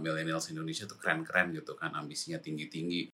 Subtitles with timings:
[0.00, 3.12] millennials Indonesia tuh keren-keren gitu kan, ambisinya tinggi-tinggi.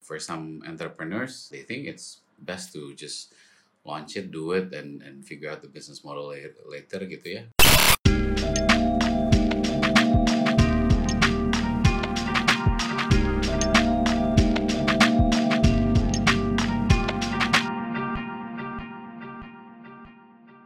[0.00, 3.34] For some entrepreneurs, they think it's best to just
[3.82, 6.30] launch it, do it, and and figure out the business model
[6.70, 7.42] later gitu ya.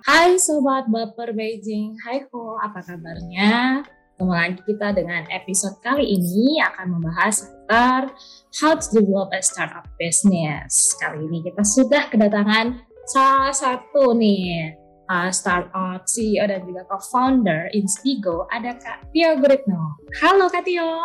[0.02, 3.82] Hai Sobat Baper Beijing, hai ho, apa kabarnya?
[4.22, 8.14] Ketemu lagi kita dengan episode kali ini akan membahas seputar
[8.62, 10.94] how to develop a startup business.
[11.02, 14.78] Kali ini kita sudah kedatangan salah satu nih
[15.10, 19.98] uh, startup CEO dan juga co-founder Inspigo, ada Kak Tio Guritno.
[20.22, 21.02] Halo Kak Tio.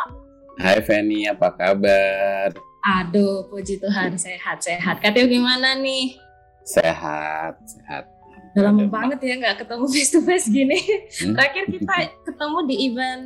[0.61, 2.53] Hai Feni, apa kabar?
[3.01, 5.01] Aduh, puji Tuhan sehat-sehat.
[5.01, 6.21] Kak Tio gimana nih?
[6.69, 8.13] Sehat, sehat
[8.57, 10.81] Udah lama banget ya nggak ketemu face to face gini.
[11.21, 11.37] Hmm?
[11.37, 13.23] Terakhir kita ketemu di event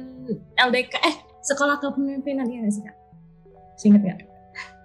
[0.59, 2.95] LDK eh sekolah kepemimpinan ya sih kak?
[3.87, 4.19] Ingat nggak?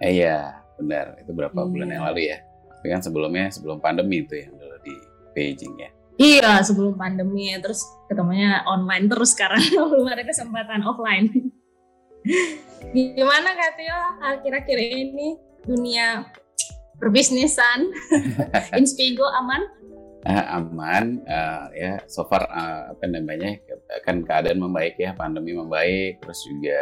[0.07, 1.67] Eh, iya benar itu berapa iya.
[1.67, 2.39] bulan yang lalu ya.
[2.79, 4.95] Tapi kan sebelumnya sebelum pandemi itu yang dulu di
[5.35, 5.91] Beijing ya.
[6.15, 9.59] Iya sebelum pandemi ya terus ketemunya online terus sekarang
[9.91, 11.27] belum ada kesempatan offline.
[12.95, 15.35] Gimana Kak Tio akhir-akhir ini
[15.67, 16.23] dunia
[17.03, 17.91] perbisnisan
[18.79, 19.75] Inspigo aman?
[20.27, 23.55] Uh, aman uh, ya so far uh, apa namanya
[24.03, 26.79] kan keadaan membaik ya pandemi membaik terus juga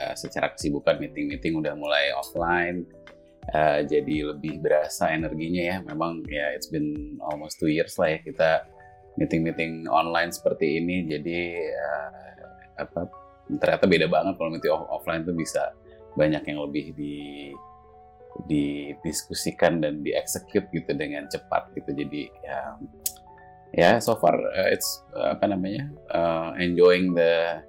[0.00, 2.88] uh, secara kesibukan meeting-meeting udah mulai offline
[3.52, 5.76] uh, jadi lebih berasa energinya ya.
[5.84, 8.50] Memang ya it's been almost two years lah ya kita
[9.18, 11.40] meeting-meeting online seperti ini jadi
[11.74, 12.10] uh,
[12.78, 13.10] apa
[13.58, 15.72] ternyata beda banget kalau meeting offline tuh bisa
[16.14, 17.14] banyak yang lebih di
[18.46, 21.90] didiskusikan dan dieksekut gitu dengan cepat gitu.
[21.94, 22.60] Jadi ya
[23.74, 27.60] ya so far uh, it's uh, apa namanya uh, enjoying the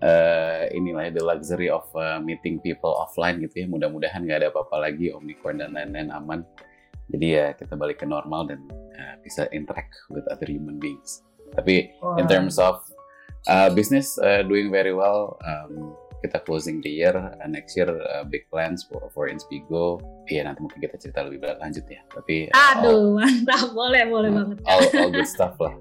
[0.00, 3.66] uh, inilah the luxury of uh, meeting people offline gitu ya.
[3.68, 6.40] Mudah-mudahan nggak ada apa-apa lagi omikron dan lain-lain aman.
[7.10, 11.26] Jadi ya kita balik ke normal dan uh, bisa interact with other human beings.
[11.58, 12.14] Tapi wow.
[12.22, 12.78] in terms of
[13.50, 18.24] uh, business uh, doing very well um, kita closing the year uh, next year uh,
[18.28, 19.98] big plans for for Inspigo.
[20.28, 23.72] Iya nanti mungkin kita cerita lebih lanjut ya tapi uh, aduh all, mantap.
[23.72, 24.56] Boleh boleh uh, banget.
[24.68, 25.74] all, all good stuff lah.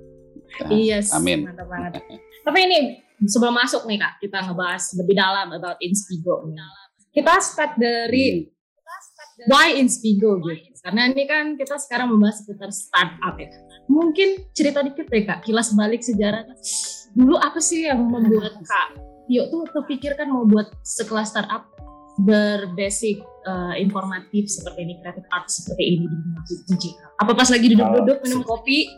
[0.66, 1.46] Uh, iya yes, amin.
[1.46, 2.02] mantap banget.
[2.48, 2.80] Tapi ini
[3.28, 6.48] sebelum masuk nih kak kita ngebahas lebih dalam about Inspigo
[7.10, 9.50] kita start dari hmm.
[9.50, 10.72] why Inspigo gitu.
[10.80, 13.52] Karena ini kan kita sekarang membahas seputar startup ya.
[13.92, 15.44] Mungkin cerita dikit deh kak.
[15.44, 16.48] Kilas balik sejarah.
[17.12, 21.70] Dulu apa sih yang membuat kak Tio tuh terpikirkan mau buat sekelas startup
[22.20, 26.90] berbasic uh, informatif seperti ini, kreatif art seperti ini di
[27.22, 28.90] Apa pas lagi duduk-duduk minum kopi?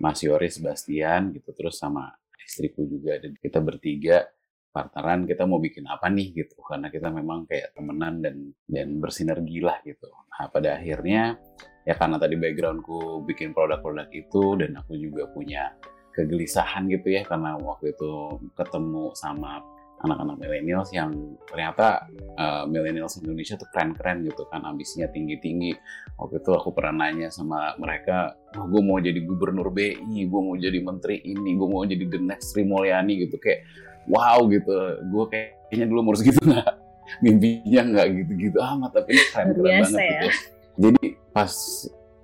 [0.00, 2.12] Mas Yoris Sebastian gitu terus sama
[2.46, 3.18] istriku juga.
[3.18, 4.22] Dan kita bertiga
[4.70, 8.36] partneran kita mau bikin apa nih gitu karena kita memang kayak temenan dan
[8.68, 10.12] dan bersinergi lah gitu.
[10.36, 11.40] Nah pada akhirnya
[11.88, 15.72] ya karena tadi backgroundku bikin produk-produk itu dan aku juga punya
[16.12, 19.64] kegelisahan gitu ya karena waktu itu ketemu sama
[20.06, 21.10] anak-anak millennials yang
[21.50, 22.06] ternyata
[22.38, 25.74] uh, millennials Indonesia tuh keren-keren gitu kan ambisinya tinggi-tinggi.
[26.16, 30.56] Waktu itu aku pernah nanya sama mereka oh, gue mau jadi gubernur BI gue mau
[30.56, 33.36] jadi menteri ini gue mau jadi the next Sri Mulyani gitu.
[33.36, 33.66] Kayak
[34.06, 34.72] wow gitu.
[35.10, 36.70] Gue kayaknya dulu mau gitu nggak
[37.24, 40.08] mimpinya nggak gitu-gitu amat tapi keren-keren banget ya.
[40.08, 40.28] gitu.
[40.76, 41.04] Jadi
[41.34, 41.52] pas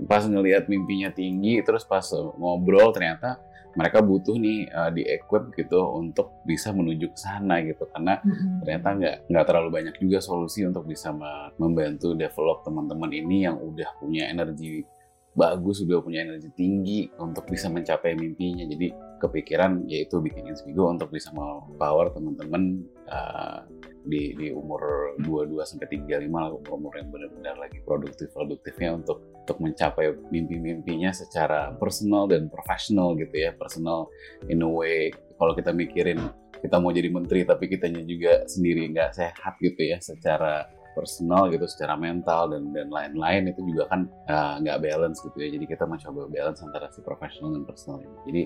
[0.07, 2.03] pas ngelihat mimpinya tinggi terus pas
[2.39, 3.39] ngobrol ternyata
[3.73, 8.61] mereka butuh nih uh, di equip gitu untuk bisa menuju ke sana gitu karena mm-hmm.
[8.65, 11.11] ternyata nggak nggak terlalu banyak juga solusi untuk bisa
[11.57, 14.85] membantu develop teman-teman ini yang udah punya energi
[15.33, 21.09] bagus udah punya energi tinggi untuk bisa mencapai mimpinya jadi kepikiran yaitu bikin Inspigo untuk
[21.09, 21.33] bisa
[21.81, 23.65] power teman-teman uh,
[24.03, 29.59] di di umur 22 sampai 35 lah umur yang benar-benar lagi produktif produktifnya untuk untuk
[29.63, 34.11] mencapai mimpi-mimpinya secara personal dan profesional gitu ya personal
[34.51, 35.15] in a way.
[35.39, 36.19] Kalau kita mikirin
[36.63, 41.65] kita mau jadi menteri tapi kitanya juga sendiri nggak sehat gitu ya secara personal gitu
[41.69, 45.49] secara mental dan dan lain-lain itu juga kan uh, nggak balance gitu ya.
[45.53, 48.17] Jadi kita mencoba balance antara si profesional dan personal ini.
[48.29, 48.43] Jadi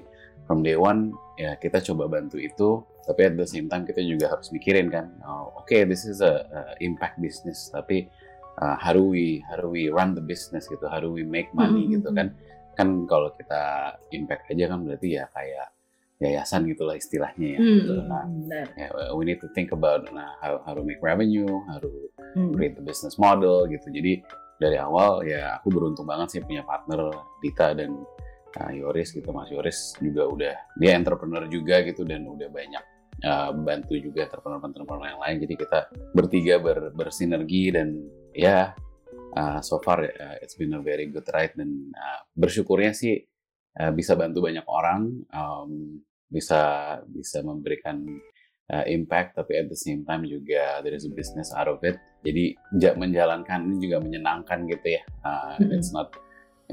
[0.46, 4.30] from day one ya kita coba bantu itu tapi at the same time kita juga
[4.34, 8.10] harus mikirin kan oh, oke okay, this is a, a impact business tapi
[8.62, 10.86] uh, how do we how do we run the business gitu?
[10.88, 11.94] How do we make money mm -hmm.
[12.00, 12.28] gitu kan?
[12.76, 15.75] Kan kalau kita impact aja kan berarti ya kayak
[16.16, 17.58] yayasan gitulah istilahnya ya.
[17.60, 17.92] Hmm, gitu.
[18.08, 18.24] Nah,
[18.76, 21.90] yeah, we need to think about nah, how, how to make revenue, how to
[22.32, 22.56] hmm.
[22.56, 23.92] create the business model gitu.
[23.92, 24.24] Jadi
[24.56, 27.12] dari awal ya aku beruntung banget sih punya partner
[27.44, 27.92] Dita dan
[28.56, 29.28] uh, Yoris gitu.
[29.32, 32.84] Mas Yoris juga udah dia entrepreneur juga gitu dan udah banyak
[33.28, 35.36] uh, bantu juga entrepreneur-entrepreneur yang lain.
[35.44, 35.80] Jadi kita
[36.16, 37.92] bertiga ber, bersinergi dan
[38.32, 38.72] ya
[39.36, 43.20] uh, so far uh, it's been a very good ride dan uh, bersyukurnya sih
[43.80, 46.60] uh, bisa bantu banyak orang, um, bisa
[47.06, 48.02] bisa memberikan
[48.72, 51.96] uh, impact, tapi at the same time juga there is a business out of it.
[52.26, 55.02] Jadi menjalankan ini juga menyenangkan gitu ya.
[55.22, 55.76] Uh, mm -hmm.
[55.78, 56.10] It's not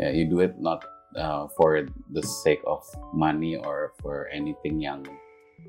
[0.01, 0.81] uh, you do it not
[1.15, 2.81] uh, for the sake of
[3.13, 5.05] money or for anything yang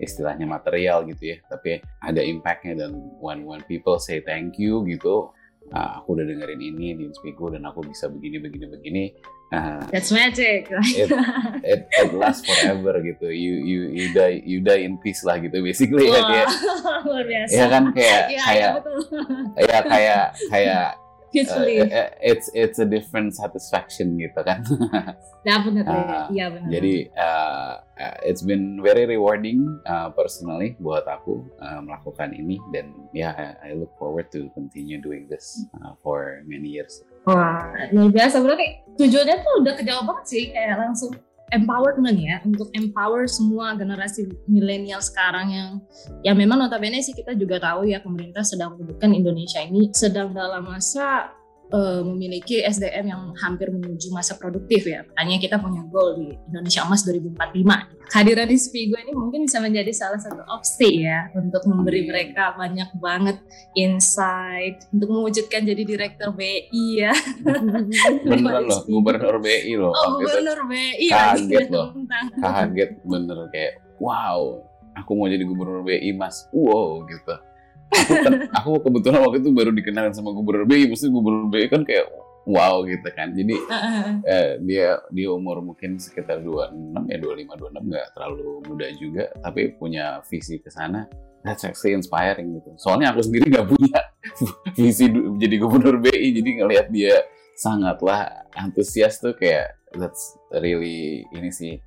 [0.03, 5.31] istilahnya material gitu ya tapi ada impactnya dan when when people say thank you gitu
[5.71, 9.05] uh, aku udah dengerin ini di Inspigo dan aku bisa begini begini begini
[9.53, 10.67] Uh, That's magic.
[10.71, 11.11] it,
[11.65, 13.29] it, it lasts forever gitu.
[13.31, 16.49] You you you die you die in peace lah gitu basically wow, ya kayak.
[17.07, 17.55] Luar biasa.
[17.55, 18.73] Ya kan kayak ya, kayak
[19.55, 20.89] ya, ya kayak kayak
[21.35, 24.63] uh, it's it's a different satisfaction gitu kan.
[25.43, 25.91] Definitely.
[25.91, 26.71] Uh, iya benar.
[26.71, 27.73] Jadi uh,
[28.23, 33.75] it's been very rewarding uh, personally buat aku uh, melakukan ini dan ya yeah, I,
[33.75, 37.03] I look forward to continue doing this uh, for many years.
[37.25, 38.41] Wah, luar biasa.
[38.45, 40.45] Berarti tujuannya tuh udah kejawab banget sih.
[40.53, 41.13] Kayak langsung
[41.53, 42.37] empowerment ya.
[42.45, 45.71] Untuk empower semua generasi milenial sekarang yang
[46.21, 50.65] yang memang notabene sih kita juga tahu ya pemerintah sedang menyebutkan Indonesia ini sedang dalam
[50.69, 51.33] masa
[51.75, 55.03] uh, memiliki SDM yang hampir menuju masa produktif ya.
[55.03, 58.05] Makanya kita punya goal di Indonesia Emas 2045.
[58.05, 62.95] Kehadiran di Spigo ini mungkin bisa menjadi salah satu opsi ya untuk memberi mereka banyak
[63.01, 63.41] banget
[63.75, 67.15] insight untuk mewujudkan jadi direktur BI ya.
[68.29, 69.91] Beneran loh, gubernur BI loh.
[69.91, 71.11] Oh, gubernur BI.
[71.11, 71.91] Kaget loh.
[72.39, 74.63] Kaget bener kayak wow,
[74.95, 76.47] aku mau jadi gubernur BI mas.
[76.55, 77.35] Wow gitu
[77.95, 78.13] aku
[78.51, 82.11] aku kebetulan waktu itu baru dikenalin sama gubernur BI mesti gubernur BI kan kayak
[82.45, 83.33] wow gitu kan.
[83.33, 83.57] Jadi
[84.25, 89.73] eh, dia dia umur mungkin sekitar 26 ya 25 26 nggak terlalu muda juga tapi
[89.75, 91.09] punya visi ke sana.
[91.45, 92.73] That's actually inspiring gitu.
[92.81, 93.99] Soalnya aku sendiri nggak punya
[94.79, 95.09] visi
[95.41, 101.81] jadi gubernur BI jadi ngelihat dia sangatlah antusias tuh kayak that's really ini sih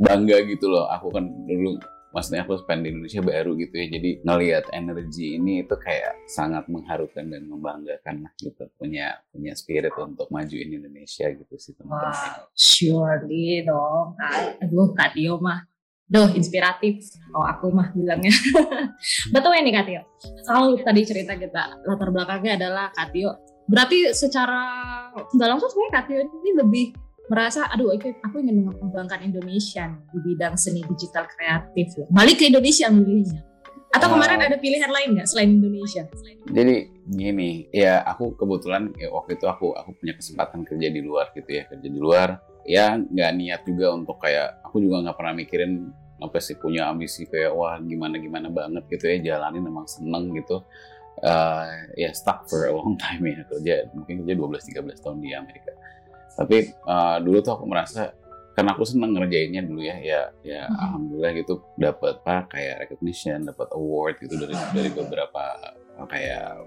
[0.00, 0.88] bangga gitu loh.
[0.92, 1.80] Aku kan dulu
[2.18, 6.66] maksudnya aku spend di Indonesia baru gitu ya jadi ngelihat energi ini itu kayak sangat
[6.66, 12.50] mengharukan dan membanggakan lah gitu punya punya spirit untuk majuin Indonesia gitu sih teman-teman wow,
[12.58, 14.18] surely dong
[14.58, 15.62] aduh Kak Tio mah
[16.08, 17.04] Duh, inspiratif.
[17.36, 18.32] Oh, aku mah bilangnya.
[19.36, 20.02] Betul ya nih Kak Tio?
[20.48, 23.36] Kalau tadi cerita kita, latar belakangnya adalah Kak Tio.
[23.68, 24.64] Berarti secara
[25.12, 26.86] nggak langsung sebenarnya Kak Tio ini lebih
[27.28, 32.06] merasa aduh aku ingin mengembangkan Indonesia di bidang seni digital kreatif ya.
[32.08, 33.44] Balik ke Indonesia milihnya.
[33.88, 36.04] Atau uh, kemarin ada pilihan lain nggak selain Indonesia?
[36.52, 41.32] Jadi gini, ya aku kebetulan ya waktu itu aku aku punya kesempatan kerja di luar
[41.32, 42.40] gitu ya kerja di luar.
[42.68, 45.72] Ya nggak niat juga untuk kayak aku juga nggak pernah mikirin
[46.18, 50.64] apa sih punya ambisi kayak wah gimana gimana banget gitu ya jalanin memang seneng gitu.
[51.18, 51.66] Uh,
[51.98, 55.74] ya stuck for a long time ya kerja mungkin kerja 12-13 tahun di Amerika
[56.38, 58.14] tapi uh, dulu tuh aku merasa
[58.54, 60.78] karena aku seneng ngerjainnya dulu ya ya ya hmm.
[60.78, 65.42] alhamdulillah gitu dapat apa kayak recognition dapat award gitu dari dari beberapa
[66.06, 66.62] kayak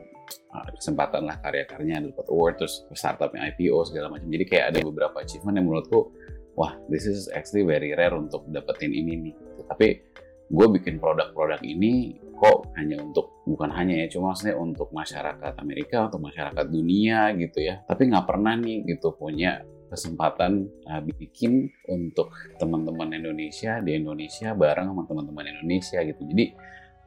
[0.51, 5.23] uh, kesempatan lah karya-karyanya dapat award terus startupnya IPO segala macam jadi kayak ada beberapa
[5.23, 6.11] achievement yang menurutku
[6.55, 9.35] wah this is actually very rare untuk dapetin ini nih
[9.71, 10.03] tapi
[10.51, 16.05] gue bikin produk-produk ini kok hanya untuk bukan hanya ya cuma maksudnya untuk masyarakat Amerika
[16.05, 17.81] untuk masyarakat dunia gitu ya.
[17.85, 24.87] Tapi nggak pernah nih gitu punya kesempatan uh, bikin untuk teman-teman Indonesia di Indonesia bareng
[24.87, 26.21] sama teman-teman Indonesia gitu.
[26.23, 26.45] Jadi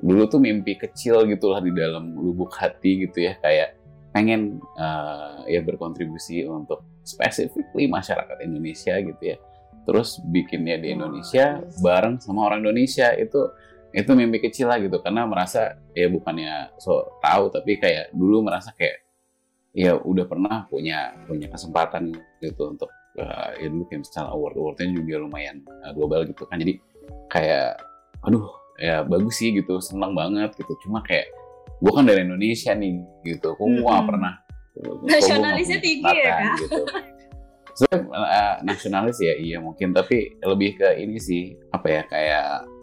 [0.04, 3.40] dulu tuh mimpi kecil gitulah di dalam lubuk hati gitu ya.
[3.40, 3.80] Kayak
[4.12, 9.40] pengen uh, ya berkontribusi untuk specifically masyarakat Indonesia gitu ya.
[9.84, 13.16] Terus bikinnya di Indonesia bareng sama orang Indonesia.
[13.16, 13.48] Itu
[13.94, 18.74] itu mimpi kecil lah gitu karena merasa ya bukannya so tahu tapi kayak dulu merasa
[18.74, 19.06] kayak
[19.74, 24.86] ya udah pernah punya punya kesempatan gitu untuk uh, ya dulu kayak misalnya award awardnya
[24.94, 26.62] juga lumayan uh, global gitu kan.
[26.62, 26.78] Jadi
[27.30, 27.82] kayak
[28.22, 28.46] aduh
[28.78, 30.72] ya bagus sih gitu senang banget gitu.
[30.86, 31.26] Cuma kayak
[31.82, 33.58] gue kan dari Indonesia nih gitu.
[33.58, 34.06] Gue mm -hmm.
[34.06, 34.34] pernah
[35.06, 36.42] nasionalisnya tinggi ya kak?
[36.62, 36.78] gitu.
[37.74, 39.90] Sebenarnya uh, nasionalis ya iya mungkin.
[39.90, 42.73] Tapi lebih ke ini sih apa ya kayak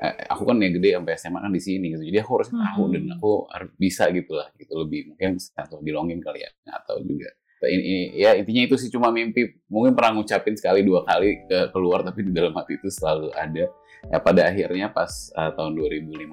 [0.00, 2.02] uh, aku kan yang gede sampai SMA kan di sini gitu.
[2.04, 2.92] Jadi aku harus tahu hmm.
[2.92, 4.72] dan aku harus bisa gitu lah gitu.
[4.76, 7.30] Lebih mungkin atau dilongin kali ya atau juga.
[7.56, 9.48] Ini, ini ya intinya itu sih cuma mimpi.
[9.72, 13.64] Mungkin pernah ngucapin sekali dua kali ke keluar tapi di dalam hati itu selalu ada.
[14.12, 16.30] Ya pada akhirnya pas uh, tahun 2015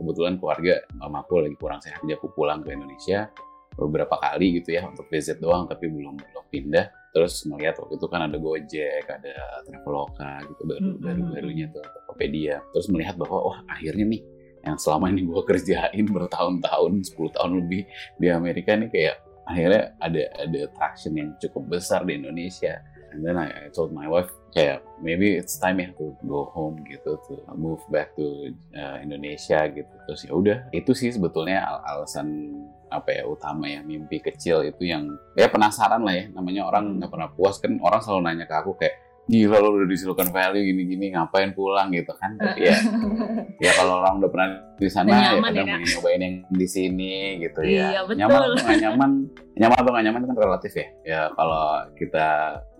[0.00, 3.28] kebetulan keluarga mamaku lagi kurang sehat jadi aku pulang ke Indonesia
[3.76, 8.06] beberapa kali gitu ya untuk visit doang tapi belum belum pindah terus melihat waktu itu
[8.10, 11.04] kan ada Gojek, ada Traveloka gitu baru mm -hmm.
[11.06, 12.58] baru barunya tuh Tokopedia.
[12.74, 14.22] Terus melihat bahwa wah akhirnya nih
[14.66, 17.82] yang selama ini gue kerjain bertahun-tahun, 10 tahun lebih
[18.18, 19.16] di Amerika nih kayak
[19.46, 22.82] akhirnya ada ada traction yang cukup besar di Indonesia.
[23.14, 26.82] And then I, I told my wife kayak maybe it's time ya to go home
[26.86, 29.94] gitu to move back to uh, Indonesia gitu.
[30.10, 32.58] Terus ya udah itu sih sebetulnya al alasan
[32.90, 35.06] apa ya utama ya mimpi kecil itu yang
[35.38, 36.24] ya penasaran lah ya.
[36.34, 38.94] Namanya orang nggak pernah puas kan orang selalu nanya ke aku kayak
[39.24, 41.90] gila lo udah di Silicon Valley gini-gini ngapain pulang?
[41.90, 42.38] Gitu kan.
[42.38, 42.78] Tapi ya
[43.64, 47.58] ya kalau orang udah pernah di sana ya kadang ya, nyobain yang di sini gitu
[47.62, 47.70] ya.
[47.70, 48.18] Iya, betul.
[48.22, 49.10] nyaman atau nggak nyaman?
[49.58, 50.86] Nyaman atau nggak nyaman kan relatif ya.
[51.02, 51.62] Ya kalau
[51.98, 52.28] kita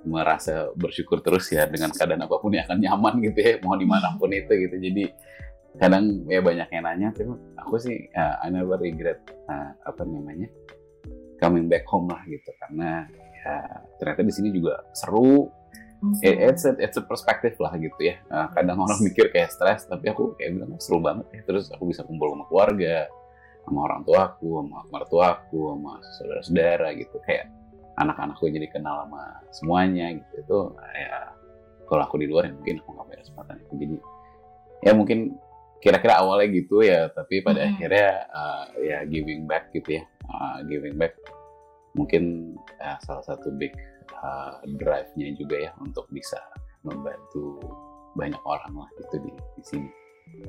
[0.05, 3.89] merasa bersyukur terus ya dengan keadaan apa pun yang akan nyaman gitu ya mau di
[3.89, 4.77] mana pun itu gitu.
[4.77, 5.05] Jadi
[5.75, 9.19] kadang ya banyak yang nanya tapi aku sih uh, I never regret
[9.51, 10.47] uh, apa namanya
[11.43, 12.53] coming back home lah gitu.
[12.61, 13.09] Karena
[13.43, 13.55] ya
[13.99, 15.51] ternyata di sini juga seru.
[16.05, 16.53] Mm-hmm.
[16.53, 18.21] it's a, it's a perspective lah gitu ya.
[18.29, 21.41] Uh, kadang orang mikir kayak stres tapi aku kayak bilang seru banget ya.
[21.49, 23.09] Terus aku bisa kumpul sama keluarga
[23.65, 27.17] sama orang tua aku sama mertua aku sama saudara-saudara gitu.
[27.25, 27.49] Kayak
[28.01, 29.23] anak-anakku jadi kenal sama
[29.55, 30.59] semuanya gitu itu
[30.99, 31.31] ya
[31.87, 33.97] kalau aku di luar ya mungkin aku nggak punya kesempatan itu jadi
[34.85, 35.19] ya mungkin
[35.85, 37.71] kira-kira awalnya gitu ya tapi pada hmm.
[37.77, 41.13] akhirnya uh, ya giving back gitu ya uh, giving back
[41.95, 43.71] mungkin uh, salah satu big
[44.25, 46.39] uh, drive-nya juga ya untuk bisa
[46.83, 47.63] membantu
[48.19, 49.91] banyak orang lah gitu di, di sini.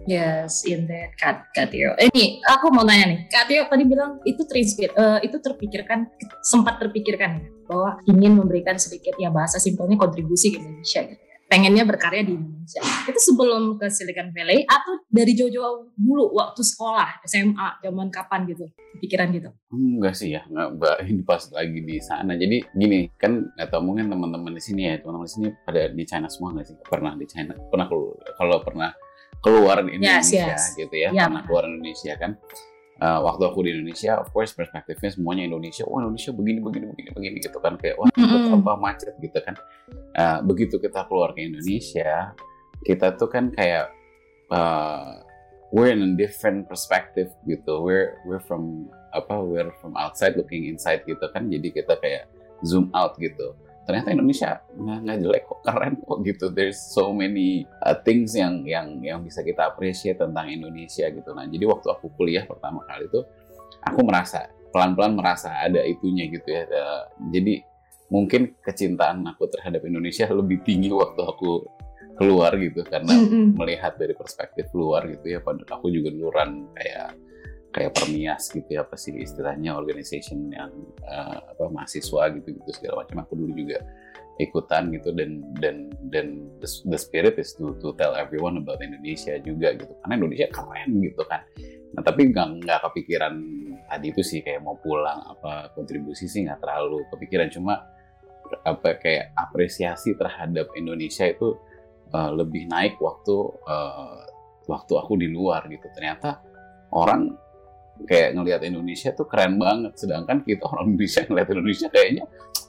[0.06, 1.98] Yes, in that Kat, Katio.
[1.98, 6.06] Eh, ini aku mau nanya nih, Katio tadi bilang itu terinspir, uh, itu terpikirkan,
[6.46, 11.86] sempat terpikirkan ya, bahwa ingin memberikan sedikit ya bahasa simpelnya kontribusi ke Indonesia gitu pengennya
[11.86, 12.82] berkarya di Indonesia.
[13.06, 18.66] Itu sebelum ke Silicon Valley atau dari jauh-jauh dulu waktu sekolah SMA zaman kapan gitu
[19.00, 19.50] pikiran gitu?
[19.70, 22.34] Enggak sih ya, enggak ini pas lagi di sana.
[22.34, 26.04] Jadi gini kan nggak tahu mungkin teman-teman di sini ya teman-teman di sini pada di
[26.04, 26.76] China semua nggak sih?
[26.82, 27.54] Pernah di China?
[27.70, 27.88] Pernah
[28.36, 28.90] kalau pernah
[29.46, 30.74] keluar Indonesia yes, yes.
[30.74, 31.30] gitu ya, yeah.
[31.30, 32.42] pernah keluar Indonesia kan?
[33.02, 35.84] uh, waktu aku di Indonesia, of course perspektifnya semuanya Indonesia.
[35.88, 38.56] Wah Indonesia begini begini begini begini gitu kan kayak wah mm-hmm.
[38.62, 39.56] apa macet gitu kan.
[40.16, 42.32] Uh, begitu kita keluar ke Indonesia,
[42.84, 43.92] kita tuh kan kayak
[44.52, 45.20] uh,
[45.76, 47.84] we're in a different perspective gitu.
[47.84, 51.52] We're we're from apa we're from outside looking inside gitu kan.
[51.52, 52.32] Jadi kita kayak
[52.64, 53.52] zoom out gitu
[53.86, 56.46] ternyata Indonesia nggak jelek kok keren kok gitu.
[56.52, 61.30] There's so many uh, things yang yang yang bisa kita appreciate tentang Indonesia gitu.
[61.38, 63.22] Nah jadi waktu aku kuliah pertama kali itu
[63.86, 66.66] aku merasa pelan-pelan merasa ada itunya gitu ya.
[66.66, 67.62] Uh, jadi
[68.10, 71.66] mungkin kecintaan aku terhadap Indonesia lebih tinggi waktu aku
[72.16, 73.46] keluar gitu karena mm -hmm.
[73.60, 75.40] melihat dari perspektif luar gitu ya.
[75.46, 77.25] Padahal aku juga luran kayak
[77.76, 80.72] kayak permias gitu ya apa sih istilahnya organization yang
[81.04, 83.28] uh, apa mahasiswa gitu gitu segala macam.
[83.28, 83.84] Aku dulu juga
[84.40, 89.36] ikutan gitu dan dan dan the, the spirit is to to tell everyone about Indonesia
[89.44, 89.92] juga gitu.
[90.00, 91.44] Karena Indonesia keren gitu kan.
[91.92, 93.34] Nah tapi nggak nggak kepikiran
[93.92, 97.52] tadi itu sih kayak mau pulang apa kontribusi sih nggak terlalu kepikiran.
[97.52, 97.76] Cuma
[98.64, 101.60] apa kayak apresiasi terhadap Indonesia itu
[102.16, 103.36] uh, lebih naik waktu
[103.68, 104.24] uh,
[104.64, 105.92] waktu aku di luar gitu.
[105.92, 106.40] Ternyata
[106.96, 107.45] orang
[108.04, 109.96] kayak ngelihat Indonesia tuh keren banget.
[109.96, 112.26] Sedangkan kita orang Indonesia ngelihat Indonesia kayaknya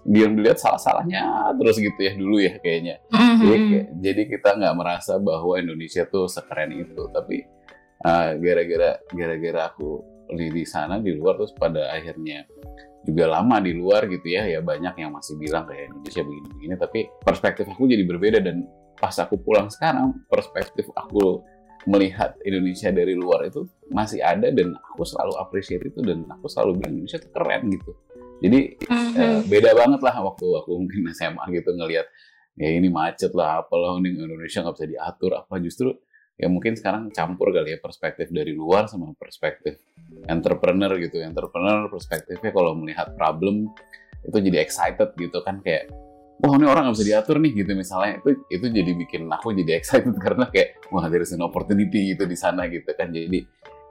[0.06, 3.02] dia dilihat salah-salahnya terus gitu ya dulu ya kayaknya.
[3.10, 3.42] Mm-hmm.
[3.42, 3.66] jadi,
[3.98, 7.02] jadi kita nggak merasa bahwa Indonesia tuh sekeren itu.
[7.10, 7.36] Tapi
[8.06, 12.46] uh, gara-gara gara-gara aku di, di sana di luar terus pada akhirnya
[13.06, 16.74] juga lama di luar gitu ya ya banyak yang masih bilang kayak Indonesia begini-begini.
[16.78, 18.66] Tapi perspektif aku jadi berbeda dan
[18.96, 21.44] pas aku pulang sekarang perspektif aku
[21.86, 26.82] melihat Indonesia dari luar itu masih ada dan aku selalu appreciate itu dan aku selalu
[26.82, 27.92] bilang Indonesia itu keren gitu.
[28.42, 29.14] Jadi mm-hmm.
[29.16, 32.06] uh, beda banget lah waktu aku mungkin SMA gitu ngelihat
[32.58, 35.92] ya ini macet lah apalah ini Indonesia nggak bisa diatur apa justru
[36.36, 39.80] ya mungkin sekarang campur kali ya perspektif dari luar sama perspektif
[40.28, 43.72] entrepreneur gitu entrepreneur perspektifnya kalau melihat problem
[44.24, 45.88] itu jadi excited gitu kan kayak
[46.42, 48.12] wah ini orang nggak bisa diatur nih gitu misalnya.
[48.20, 52.24] Itu itu jadi bikin aku jadi excited karena kayak wah there is an opportunity gitu
[52.28, 53.12] di sana gitu kan.
[53.12, 53.44] Jadi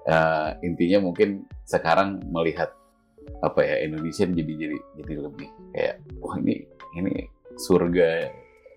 [0.09, 2.73] uh, intinya mungkin sekarang melihat
[3.41, 6.61] apa ya Indonesia jadi jadi jadi lebih kayak wah ini
[6.93, 7.25] ini
[7.57, 8.29] surga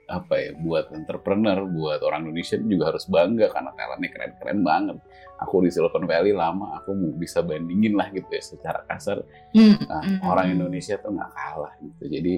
[0.09, 4.97] apa ya buat entrepreneur buat orang Indonesia juga harus bangga karena talentnya keren-keren banget.
[5.45, 9.21] Aku di Silicon Valley lama aku mau bisa bandingin lah gitu ya secara kasar.
[9.53, 12.05] Mm, nah, mm, orang Indonesia tuh nggak kalah gitu.
[12.09, 12.35] Jadi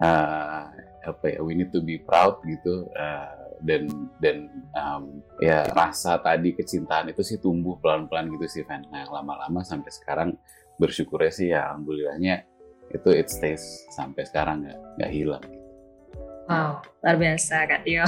[0.00, 0.64] uh,
[1.00, 3.88] apa ya we need to be proud gitu uh, dan
[4.20, 8.84] dan um, ya rasa tadi kecintaan itu sih tumbuh pelan-pelan gitu sih Van.
[8.88, 10.36] Nah lama-lama sampai sekarang
[10.80, 12.48] bersyukurnya sih ya alhamdulillahnya
[12.90, 15.44] itu it stays sampai sekarang nggak nggak hilang.
[16.50, 18.02] Wow, luar biasa Kak Tio.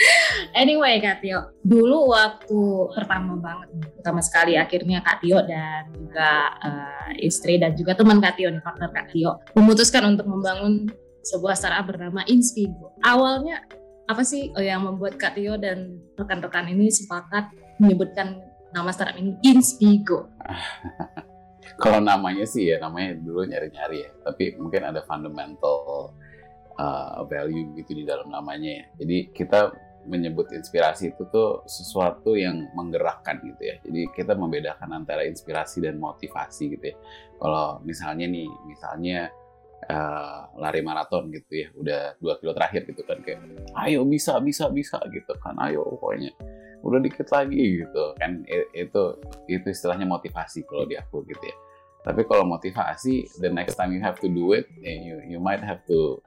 [0.62, 2.60] anyway Kak Tio, dulu waktu
[2.96, 3.68] pertama banget,
[4.00, 8.64] pertama sekali akhirnya Kak Tio dan juga uh, istri dan juga teman Kak Tio nih,
[8.64, 10.88] partner Kak Tio, memutuskan untuk membangun
[11.24, 12.92] sebuah startup bernama Inspigo.
[13.00, 13.64] Awalnya
[14.04, 17.48] apa sih oh, yang membuat Kak Tio dan rekan-rekan ini sepakat
[17.80, 18.44] menyebutkan
[18.76, 20.28] nama startup ini Inspigo?
[21.82, 26.12] Kalau namanya sih ya namanya dulu nyari-nyari ya, tapi mungkin ada fundamental
[26.78, 28.84] uh, value gitu di dalam namanya ya.
[29.02, 33.76] Jadi kita menyebut inspirasi itu tuh sesuatu yang menggerakkan gitu ya.
[33.80, 36.96] Jadi kita membedakan antara inspirasi dan motivasi gitu ya.
[37.40, 39.32] Kalau misalnya nih, misalnya
[39.88, 41.68] uh, lari maraton gitu ya.
[41.76, 43.40] Udah dua kilo terakhir gitu kan kayak
[43.84, 45.56] ayo bisa bisa bisa gitu kan.
[45.60, 46.32] Ayo pokoknya.
[46.84, 48.44] Udah dikit lagi gitu kan.
[48.72, 51.56] Itu itu istilahnya motivasi kalau di aku gitu ya.
[52.04, 55.64] Tapi kalau motivasi the next time you have to do it eh, you you might
[55.64, 56.20] have to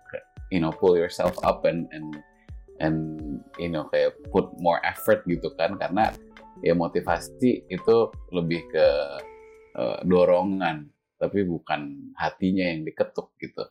[0.49, 2.17] you know pull yourself up and and
[2.81, 2.97] and
[3.61, 5.77] you know kayak put more effort gitu kan.
[5.77, 6.09] Karena
[6.65, 7.97] ya motivasi itu
[8.33, 8.87] lebih ke
[9.77, 13.65] uh, dorongan tapi bukan hatinya yang diketuk gitu.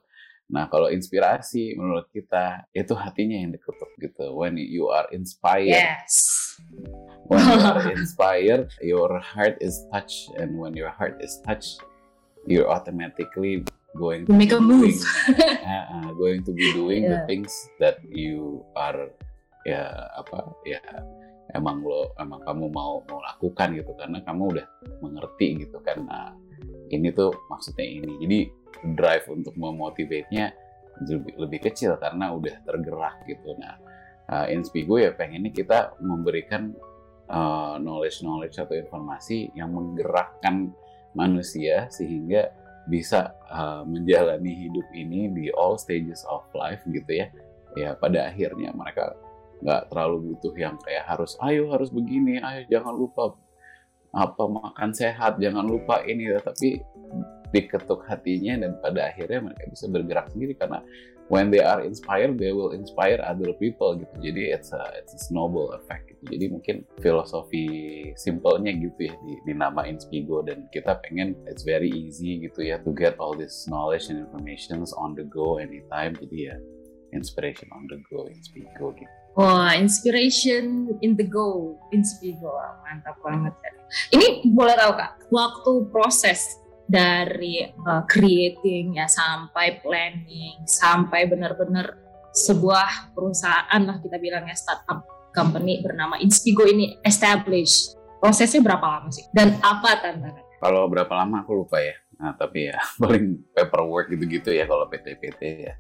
[0.46, 4.30] Nah, kalau inspirasi menurut kita itu hatinya yang diketuk gitu.
[4.30, 6.54] When you are inspired, yes.
[7.26, 11.82] when you are inspired, your heart is touched, and when your heart is touched,
[12.46, 13.66] you're automatically
[13.98, 15.02] going to make a doing, move.
[15.35, 17.18] uh, uh, going to be doing yeah.
[17.18, 17.50] the things
[17.82, 19.11] that you are
[19.66, 20.78] ya apa ya
[21.59, 24.66] emang lo emang kamu mau mau lakukan gitu karena kamu udah
[25.02, 26.06] mengerti gitu kan.
[26.90, 28.12] Ini tuh maksudnya ini.
[28.22, 28.38] Jadi
[28.96, 30.53] drive untuk memotivate-nya
[31.05, 33.57] lebih, lebih kecil karena udah tergerak gitu.
[33.57, 33.77] Nah
[34.31, 36.72] uh, Inspigo ya pengennya kita memberikan
[37.29, 40.72] uh, knowledge knowledge atau informasi yang menggerakkan
[41.16, 42.53] manusia sehingga
[42.87, 47.27] bisa uh, menjalani hidup ini di all stages of life gitu ya.
[47.77, 49.12] Ya pada akhirnya mereka
[49.61, 53.33] nggak terlalu butuh yang kayak harus ayo harus begini ayo jangan lupa
[54.14, 56.83] apa makan sehat jangan lupa ini tapi
[57.55, 60.83] diketuk hatinya dan pada akhirnya mereka bisa bergerak sendiri karena
[61.29, 64.14] when they are inspired they will inspire other people gitu.
[64.19, 66.23] Jadi it's a it's a snowball effect gitu.
[66.37, 67.66] Jadi mungkin filosofi
[68.19, 69.14] simpelnya gitu ya
[69.47, 73.66] di, nama Inspigo dan kita pengen it's very easy gitu ya to get all this
[73.71, 76.14] knowledge and information on the go anytime.
[76.19, 76.57] Jadi ya
[77.14, 82.57] inspiration on the go Inspigo gitu Wah, inspiration in the go, Inspigo,
[82.88, 83.53] mantap banget.
[84.09, 86.57] Ini boleh tahu kak, waktu proses
[86.88, 92.01] dari uh, creating ya sampai planning, sampai benar-benar
[92.33, 95.05] sebuah perusahaan lah kita bilangnya startup
[95.37, 97.92] company bernama Inspigo ini establish.
[98.16, 99.29] Prosesnya berapa lama sih?
[99.37, 100.49] Dan apa tantangannya?
[100.64, 101.92] Kalau berapa lama aku lupa ya.
[102.16, 105.77] Nah, tapi ya paling paperwork gitu-gitu ya kalau PT-PT ya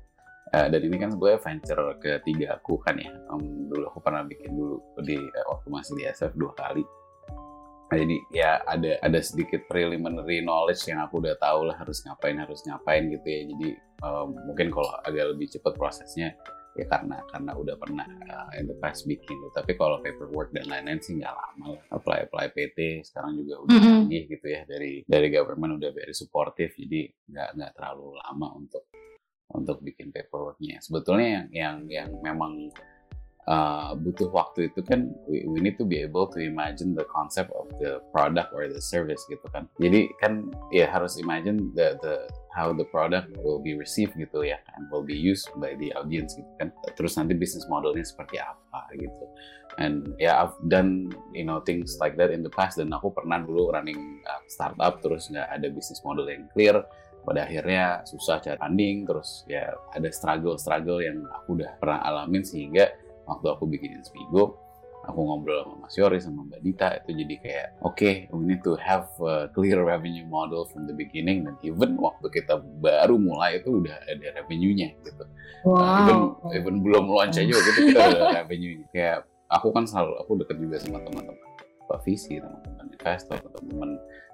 [0.54, 3.10] Uh, dan ini kan sebenarnya venture ketiga aku kan ya.
[3.30, 6.86] Um, dulu aku pernah bikin dulu di uh, waktu masih di SF dua kali.
[7.86, 12.38] Nah, jadi ya ada ada sedikit preliminary knowledge yang aku udah tahu lah harus ngapain
[12.38, 13.42] harus ngapain gitu ya.
[13.50, 13.68] Jadi
[14.06, 16.34] uh, mungkin kalau agak lebih cepat prosesnya
[16.76, 19.48] ya karena karena udah pernah uh, in the past bikin gitu.
[19.56, 23.80] tapi kalau paperwork dan lain-lain sih nggak lama lah apply apply PT sekarang juga udah
[23.80, 24.28] mm -hmm.
[24.28, 28.84] gitu ya dari dari government udah very supportive jadi nggak nggak terlalu lama untuk
[29.54, 30.82] untuk bikin paperworknya.
[30.82, 32.72] Sebetulnya yang yang yang memang
[33.46, 37.50] uh, butuh waktu itu kan we, we need to be able to imagine the concept
[37.54, 39.70] of the product or the service gitu kan.
[39.78, 44.58] Jadi kan ya harus imagine the the how the product will be received gitu ya
[44.66, 46.68] kan will be used by the audience gitu kan.
[46.98, 49.24] Terus nanti bisnis modelnya seperti apa gitu.
[49.76, 53.12] And ya yeah, I've done you know things like that in the past dan aku
[53.12, 56.80] pernah dulu running uh, startup terus nggak ada bisnis model yang clear
[57.26, 62.94] pada akhirnya susah cari funding terus ya ada struggle-struggle yang aku udah pernah alamin sehingga
[63.26, 64.62] waktu aku bikin Inspigo
[65.06, 68.62] aku ngobrol sama Mas Yori sama Mbak Dita itu jadi kayak oke okay, we need
[68.66, 71.46] to have a clear revenue model from the beginning.
[71.46, 75.24] Dan even waktu kita baru mulai itu udah ada revenue-nya gitu.
[75.62, 75.78] Wow.
[75.78, 76.18] uh, even
[76.58, 78.86] even belum launch aja gitu kita udah ada revenue-nya.
[78.90, 79.18] Kayak
[79.50, 81.46] aku kan selalu aku deket juga sama teman-teman
[81.86, 83.90] Pak Visi teman-teman investor teman-teman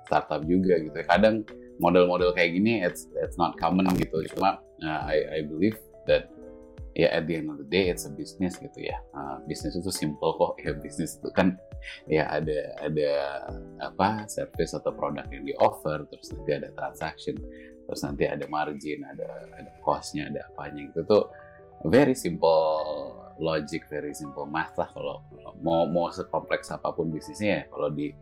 [0.09, 1.45] startup juga gitu kadang
[1.81, 4.21] model-model kayak gini it's it's not common gitu.
[4.37, 6.29] Cuma uh, I I believe that
[6.93, 8.99] ya at the end of the day it's a business gitu ya.
[9.17, 10.61] Uh, bisnis itu simple kok.
[10.61, 11.57] Ya bisnis itu kan
[12.07, 13.11] ya ada ada
[13.81, 17.37] apa service atau produk yang di offer terus nanti ada transaction
[17.83, 20.93] terus nanti ada margin ada ada costnya ada apanya.
[20.93, 21.33] Gitu tuh
[21.89, 25.25] very simple logic very simple math lah kalau
[25.65, 27.63] mau mau sekompleks apa pun bisnisnya ya.
[27.73, 28.13] Kalau di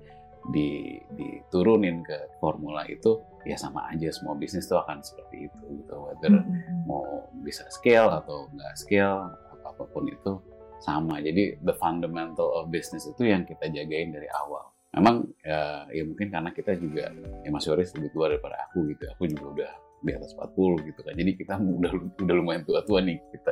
[0.49, 5.95] di diturunin ke formula itu ya sama aja semua bisnis tuh akan seperti itu gitu.
[6.09, 6.89] Whether mm-hmm.
[6.89, 10.41] mau bisa scale atau nggak scale apa pun itu
[10.81, 11.21] sama.
[11.21, 14.73] Jadi the fundamental of business itu yang kita jagain dari awal.
[14.91, 17.15] Memang ya, ya mungkin karena kita juga
[17.47, 19.07] ya Mas Yoris lebih tua daripada aku gitu.
[19.13, 21.15] Aku juga udah di atas 40 gitu kan.
[21.17, 23.51] Jadi kita udah udah lumayan tua-tua nih kita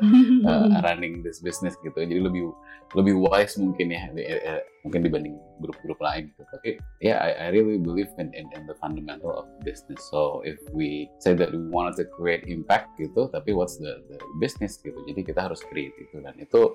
[0.49, 1.97] uh, running this business gitu.
[1.97, 2.51] Jadi lebih
[2.97, 6.43] lebih wise mungkin ya eh, mungkin dibanding grup-grup lain gitu.
[6.49, 6.69] Tapi
[7.05, 10.01] ya yeah, I, I really believe in, in in the fundamental of business.
[10.09, 14.19] So if we say that we wanted to create impact gitu, tapi what's the, the
[14.41, 14.97] business gitu.
[15.09, 16.75] Jadi kita harus create itu dan itu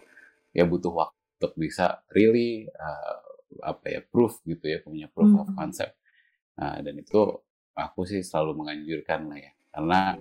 [0.53, 3.19] ya butuh waktu untuk bisa really uh,
[3.67, 5.51] apa ya proof gitu ya punya proof mm -hmm.
[5.51, 5.99] of concept.
[6.55, 7.19] Nah, dan itu
[7.75, 10.13] aku sih selalu menganjurkan lah ya karena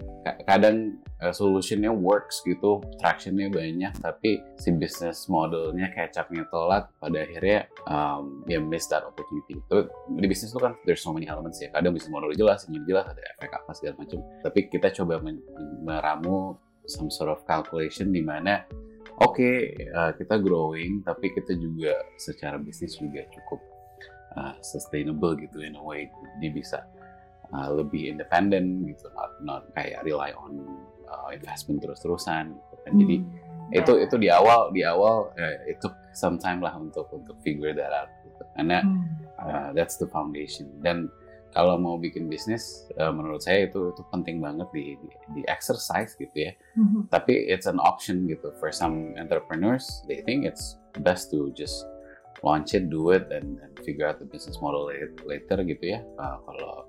[0.48, 7.68] kadang uh, solutionnya works gitu, tractionnya banyak, tapi si business modelnya kecapnya telat, pada akhirnya
[7.84, 9.60] um, ya miss that opportunity.
[9.60, 11.68] Itu di bisnis itu kan there's so many elements ya.
[11.68, 14.24] Kadang bisnis model jelas, ini jelas, ada efek apa segala macam.
[14.40, 15.20] Tapi kita coba
[15.84, 16.56] meramu
[16.88, 18.64] some sort of calculation di mana
[19.20, 23.60] oke okay, uh, kita growing, tapi kita juga secara bisnis juga cukup
[24.40, 26.08] uh, sustainable gitu in a way.
[26.40, 26.88] Dia bisa
[27.52, 30.60] uh, lebih independen gitu not not kayak rely on
[31.08, 32.92] uh, investment terus-terusan gitu kan.
[32.96, 33.78] Jadi hmm.
[33.78, 37.92] itu itu di awal di awal uh, itu some time lah untuk untuk figure that
[37.92, 38.42] out gitu.
[38.56, 39.04] Karena hmm.
[39.38, 40.68] uh, that's the foundation.
[40.80, 41.12] Dan
[41.52, 46.16] kalau mau bikin bisnis uh, menurut saya itu itu penting banget di di, di exercise
[46.16, 46.52] gitu ya.
[46.76, 47.04] Hmm.
[47.12, 50.00] Tapi it's an option gitu for some entrepreneurs.
[50.08, 51.84] They think it's best to just
[52.42, 54.90] launch it do it and, and figure out the business model
[55.28, 56.00] later gitu ya.
[56.18, 56.88] Uh, kalau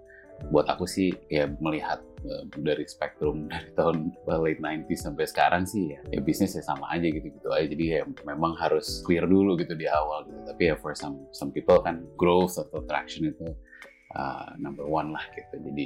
[0.51, 5.95] buat aku sih ya melihat uh, dari spektrum dari tahun late 90s sampai sekarang sih
[5.95, 7.67] ya, ya bisnis ya sama aja gitu gitu aja.
[7.69, 10.39] Jadi ya memang harus clear dulu gitu di awal gitu.
[10.43, 13.55] Tapi ya for some some people kan growth atau traction itu
[14.17, 15.59] uh, number one lah gitu.
[15.63, 15.85] Jadi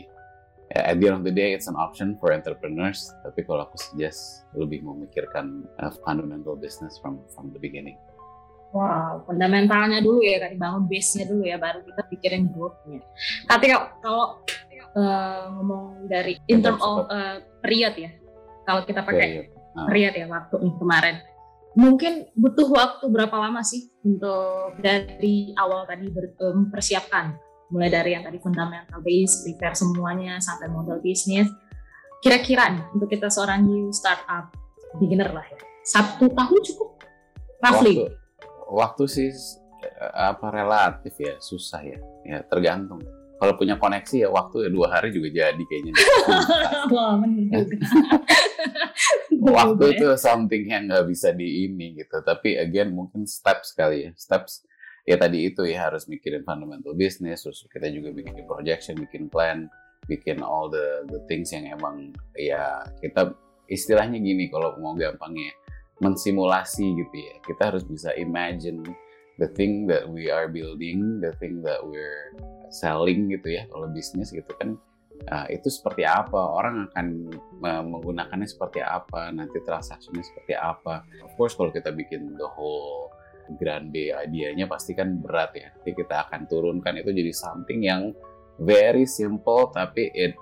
[0.74, 3.14] ya, at the end of the day it's an option for entrepreneurs.
[3.22, 8.00] Tapi kalau aku suggest lebih memikirkan uh, fundamental business from from the beginning
[8.76, 13.00] Wow, fundamentalnya dulu ya kan dibangun base-nya dulu ya baru kita pikirin growth-nya.
[13.48, 13.66] Tapi
[14.04, 14.44] kalau
[14.94, 18.12] uh, ngomong dari in term of uh, period ya,
[18.68, 19.48] kalau kita pakai period,
[19.88, 21.16] period ya waktu kemarin,
[21.80, 27.40] mungkin butuh waktu berapa lama sih untuk dari awal tadi mempersiapkan?
[27.72, 31.48] Mulai dari yang tadi fundamental base, prepare semuanya sampai model bisnis.
[32.20, 34.52] Kira-kira nih untuk kita seorang new startup
[35.00, 37.00] beginner lah ya, satu tahun cukup,
[37.64, 38.08] roughly.
[38.08, 38.27] Waktu
[38.68, 39.30] waktu sih
[39.84, 42.00] eh, apa relatif ya susah ya.
[42.28, 43.02] Ya tergantung.
[43.38, 45.94] Kalau punya koneksi ya waktu ya dua hari juga jadi kayaknya.
[46.94, 47.62] Wah, ya.
[49.62, 52.18] waktu itu something yang nggak bisa di ini gitu.
[52.26, 54.12] Tapi again mungkin steps sekali ya.
[54.18, 54.66] Steps
[55.08, 59.72] ya tadi itu ya harus mikirin fundamental business terus kita juga bikin projection bikin plan
[60.12, 63.32] bikin all the the things yang emang ya kita
[63.72, 65.56] istilahnya gini kalau mau gampangnya
[66.00, 67.36] mensimulasi gitu ya.
[67.46, 68.86] Kita harus bisa imagine
[69.42, 72.34] the thing that we are building, the thing that we're
[72.70, 73.64] selling gitu ya.
[73.70, 74.78] Kalau bisnis gitu kan.
[75.34, 76.38] Uh, itu seperti apa?
[76.38, 77.34] Orang akan
[77.66, 79.34] uh, menggunakannya seperti apa?
[79.34, 81.02] Nanti transaksinya seperti apa?
[81.26, 83.10] Of course kalau kita bikin the whole
[83.58, 85.74] grande idenya pasti kan berat ya.
[85.82, 87.02] Jadi kita akan turunkan.
[87.02, 88.14] Itu jadi something yang
[88.62, 90.38] very simple tapi it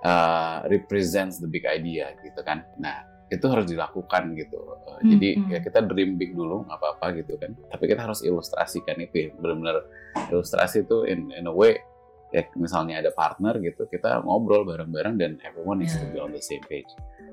[0.00, 2.64] uh, represents the big idea gitu kan.
[2.80, 4.58] Nah itu harus dilakukan gitu.
[4.58, 7.54] Uh, hmm, jadi ya kita dream big dulu nggak apa-apa gitu kan.
[7.70, 9.28] Tapi kita harus ilustrasikan itu ya.
[9.38, 9.86] Benar-benar
[10.34, 11.78] ilustrasi itu in, in a way
[12.30, 16.38] ya misalnya ada partner gitu kita ngobrol bareng-bareng dan everyone is to be on the
[16.38, 16.86] same page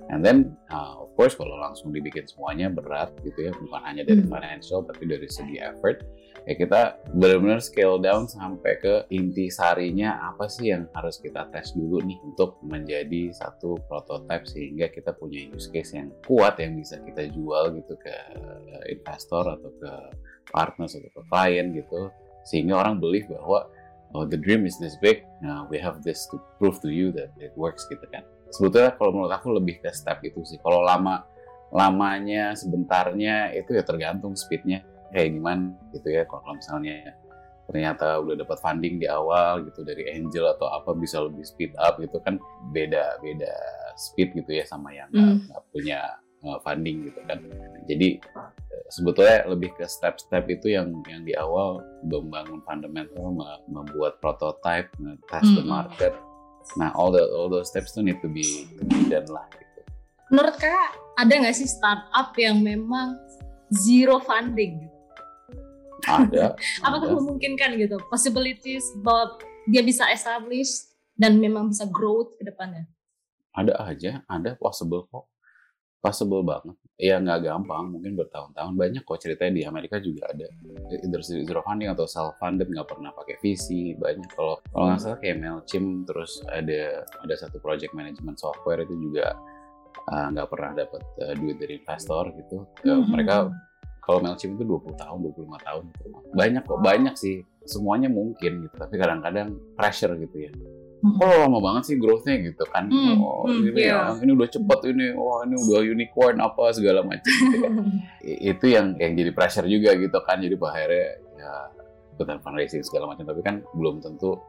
[0.10, 4.26] and then uh, of course kalau langsung dibikin semuanya berat gitu ya bukan hanya dari
[4.26, 4.34] hmm.
[4.34, 6.02] financial tapi dari segi effort
[6.48, 11.76] ya kita benar-benar scale down sampai ke inti sarinya apa sih yang harus kita tes
[11.76, 17.04] dulu nih untuk menjadi satu prototype sehingga kita punya use case yang kuat yang bisa
[17.04, 18.16] kita jual gitu ke
[18.88, 19.92] investor atau ke
[20.56, 22.08] partner atau ke klien gitu
[22.48, 23.68] sehingga orang believe bahwa
[24.16, 27.28] oh the dream is this big, nah we have this to prove to you that
[27.44, 28.24] it works gitu kan.
[28.56, 30.56] Sebetulnya kalau menurut aku lebih ke step itu sih.
[30.64, 31.28] Kalau lama
[31.76, 36.24] lamanya, sebentarnya itu ya tergantung speednya kayak gimana gitu ya.
[36.28, 37.13] Kalau misalnya
[37.67, 42.00] ternyata udah dapat funding di awal gitu dari angel atau apa bisa lebih speed up
[42.00, 42.39] gitu kan
[42.72, 43.52] beda beda
[44.00, 45.72] speed gitu ya sama yang nggak mm.
[45.76, 46.15] punya
[46.48, 47.39] uh, funding gitu kan.
[47.88, 48.20] Jadi
[48.91, 53.34] sebetulnya lebih ke step-step itu yang yang di awal membangun fundamental,
[53.67, 54.91] membuat prototype,
[55.32, 55.72] test the hmm.
[55.72, 56.13] market.
[56.76, 58.43] Nah, all the all those steps itu need to be
[58.76, 59.82] to be done lah gitu.
[60.32, 63.15] Menurut kakak ada nggak sih startup yang memang
[63.72, 64.88] zero funding?
[66.06, 66.54] Ada.
[66.86, 67.18] Apakah ada.
[67.18, 67.98] memungkinkan gitu?
[68.12, 70.70] Possibilities bahwa dia bisa establish
[71.18, 72.86] dan memang bisa growth ke depannya?
[73.58, 75.26] Ada aja, ada possible kok
[76.08, 76.78] possible banget.
[76.98, 78.74] Ya nggak gampang, mungkin bertahun-tahun.
[78.74, 80.50] Banyak kok ceritanya di Amerika juga ada.
[80.90, 83.94] Either zero funding atau self funded nggak pernah pakai visi.
[83.94, 88.98] Banyak kalau kalau nggak salah kayak Mailchimp terus ada ada satu project management software itu
[88.98, 89.38] juga
[90.10, 92.66] uh, nggak uh, pernah dapat uh, duit dari investor gitu.
[92.82, 93.06] Uh.
[93.06, 93.54] Mereka
[94.08, 95.82] kalau Mailchimp itu 20 tahun, 25 tahun.
[95.91, 96.08] Gitu.
[96.32, 97.43] Banyak kok, banyak sih.
[97.67, 100.52] Semuanya mungkin gitu, tapi kadang-kadang pressure gitu ya
[100.98, 104.17] kok oh, lama banget sih growth-nya gitu kan hmm, oh hmm, ini yeah.
[104.17, 107.74] ya ini udah cepet ini wah ini udah unicorn apa segala macam gitu kan.
[108.26, 111.54] itu yang yang jadi pressure juga gitu kan jadi akhirnya ya
[112.17, 114.41] ikutan fundraising segala macam tapi kan belum tentu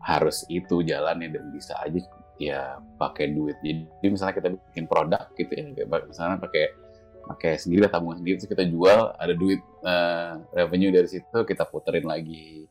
[0.00, 2.00] harus itu jalannya dan bisa aja
[2.40, 6.72] ya pakai duit jadi misalnya kita bikin produk gitu ya misalnya pakai
[7.26, 8.38] pakai sendiri tabungan sendiri.
[8.38, 12.64] Terus kita jual ada duit uh, revenue dari situ kita puterin lagi.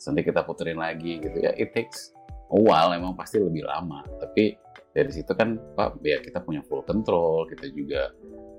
[0.00, 1.54] Nanti kita puterin lagi gitu ya.
[1.54, 2.12] It takes
[2.50, 4.02] awal emang pasti lebih lama.
[4.18, 4.58] Tapi
[4.90, 7.46] dari situ kan pak biar kita punya full control.
[7.46, 8.10] Kita juga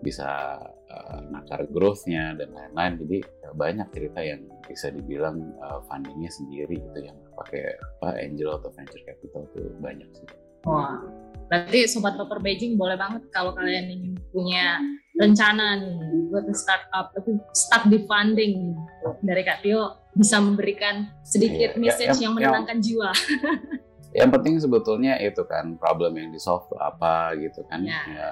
[0.01, 0.57] bisa
[0.89, 2.93] uh, nakar growth-nya dan lain-lain.
[3.05, 8.57] Jadi ya banyak cerita yang bisa dibilang uh, fundingnya sendiri gitu yang pakai apa angel
[8.57, 10.27] atau venture capital tuh banyak sih.
[10.61, 11.01] Wah,
[11.49, 14.77] berarti sobat paper Beijing boleh banget kalau kalian ingin punya
[15.19, 18.75] rencana nih buat startup tapi stuck di funding
[19.19, 23.09] dari Kak Tio bisa memberikan sedikit yeah, message yeah, yang menenangkan yang, jiwa.
[24.19, 27.79] yang penting sebetulnya itu kan problem yang di solve tuh apa gitu kan.
[27.79, 28.07] Yes.
[28.11, 28.31] ya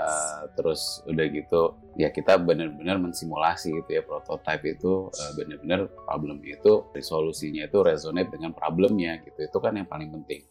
[0.59, 1.61] terus udah gitu
[1.95, 8.35] ya kita benar-benar mensimulasi gitu ya prototype itu uh, benar-benar problem itu resolusinya itu resonate
[8.35, 9.39] dengan problemnya gitu.
[9.39, 10.43] Itu kan yang paling penting.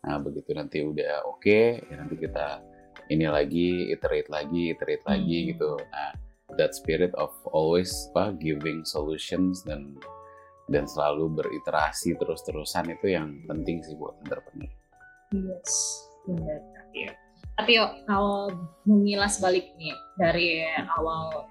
[0.00, 2.64] Nah begitu nanti udah oke okay, ya nanti kita
[3.10, 5.10] ini lagi iterate lagi iterate hmm.
[5.10, 6.14] lagi gitu nah
[6.58, 9.94] that spirit of always apa giving solutions dan
[10.70, 14.70] dan selalu beriterasi terus-terusan itu yang penting sih buat entrepreneur.
[15.34, 15.70] Yes,
[16.24, 16.62] benar.
[16.94, 17.10] Ya.
[17.58, 18.54] Tapi yuk, kalau
[18.86, 20.62] mengilas balik nih dari
[20.94, 21.50] awal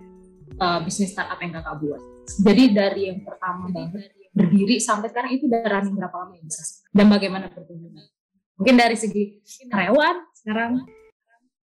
[0.58, 2.02] uh, bisnis startup yang kakak buat,
[2.48, 6.48] jadi dari yang pertama banget berdiri sampai sekarang itu udah running berapa lama ya?
[6.95, 8.08] Dan bagaimana pertumbuhannya?
[8.56, 10.72] Mungkin dari segi karyawan sekarang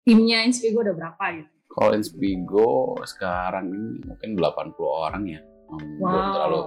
[0.07, 1.51] timnya Inspigo udah berapa gitu?
[1.67, 5.41] Kalau Inspigo sekarang ini mungkin 80 orang ya.
[5.67, 6.07] Um, wow.
[6.07, 6.59] Belum terlalu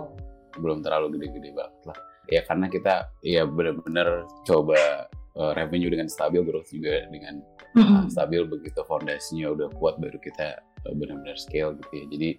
[0.59, 1.99] belum terlalu gede-gede banget lah
[2.31, 5.07] ya karena kita ya benar-benar coba
[5.39, 7.43] uh, revenue dengan stabil growth juga dengan
[7.79, 12.31] uh, stabil begitu fondasinya udah kuat baru kita uh, benar-benar scale gitu ya jadi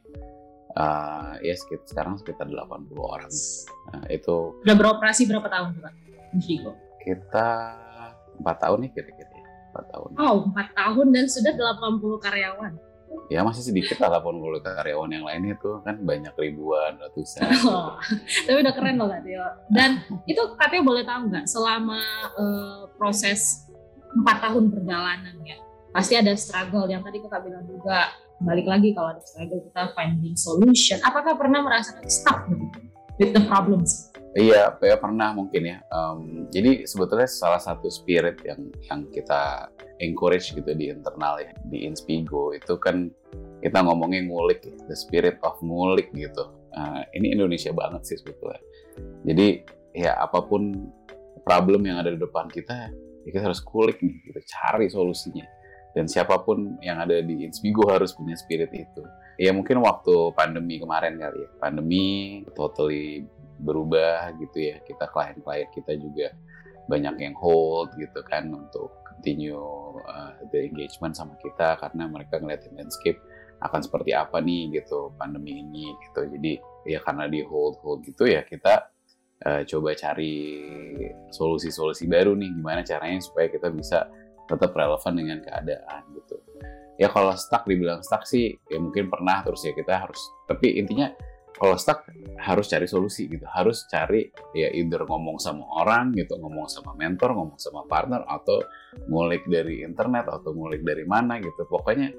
[0.76, 3.32] uh, ya sekitar, sekarang sekitar 80 orang
[3.92, 5.94] nah, itu udah beroperasi berapa tahun Pak
[6.40, 6.72] Vigo?
[7.04, 7.48] kita
[8.40, 9.41] empat tahun nih kira-kira
[9.72, 10.10] ya, empat tahun.
[10.20, 12.74] Oh empat tahun dan sudah 80 karyawan.
[13.32, 17.48] Ya masih sedikit lah 80 karyawan yang lainnya tuh kan banyak ribuan ratusan.
[17.68, 17.96] Oh,
[18.48, 19.48] tapi udah keren loh Kak Tio.
[19.72, 22.02] Dan itu katanya boleh tahu nggak selama
[22.36, 23.68] uh, proses
[24.12, 25.56] empat tahun perjalanan ya
[25.96, 26.88] pasti ada struggle.
[26.92, 28.12] Yang tadi kakak bilang juga
[28.44, 31.00] balik lagi kalau ada struggle kita finding solution.
[31.04, 32.48] Apakah pernah merasakan stuck
[33.16, 35.78] with the problems Iya, ya pernah mungkin ya.
[35.92, 39.68] Um, jadi sebetulnya salah satu spirit yang yang kita
[40.00, 43.12] encourage gitu di internal ya di Inspigo itu kan
[43.60, 46.48] kita ngomongnya ngulik ya, the spirit of ngulik gitu.
[46.72, 48.64] Uh, ini Indonesia banget sih sebetulnya.
[49.28, 49.48] Jadi
[50.00, 50.88] ya apa pun
[51.44, 52.88] problem yang ada di depan kita,
[53.28, 55.44] ya kita harus kulik nih, kita cari solusinya.
[55.92, 59.04] Dan siapa pun yang ada di Inspigo harus punya spirit itu.
[59.36, 62.06] Ya mungkin waktu pandemi kemarin kali ya, pandemi
[62.56, 63.28] totally
[63.62, 64.82] berubah gitu ya.
[64.84, 66.34] Kita klien-klien kita juga
[66.90, 69.62] banyak yang hold gitu kan untuk continue
[70.10, 73.22] uh, the engagement sama kita karena mereka ngeliatin landscape
[73.62, 76.26] akan seperti apa nih gitu pandemi ini gitu.
[76.26, 76.58] Jadi
[76.90, 78.90] ya karena di hold hold gitu ya kita
[79.46, 80.36] uh, coba cari
[81.30, 82.50] solusi-solusi baru nih.
[82.58, 84.10] Gimana caranya supaya kita bisa
[84.50, 86.42] tetap relevan dengan keadaan gitu.
[86.98, 90.20] Ya kalau stuck dibilang stuck sih ya mungkin pernah terus ya kita harus
[90.50, 91.14] tapi intinya
[91.62, 92.10] kalau stuck
[92.42, 93.46] harus cari solusi gitu.
[93.46, 94.26] Harus cari
[94.58, 98.66] ya either ngomong sama orang gitu ngomong sama mentor ngomong sama partner atau
[99.06, 101.70] ngulik dari internet atau ngulik dari mana gitu.
[101.70, 102.10] Pokoknya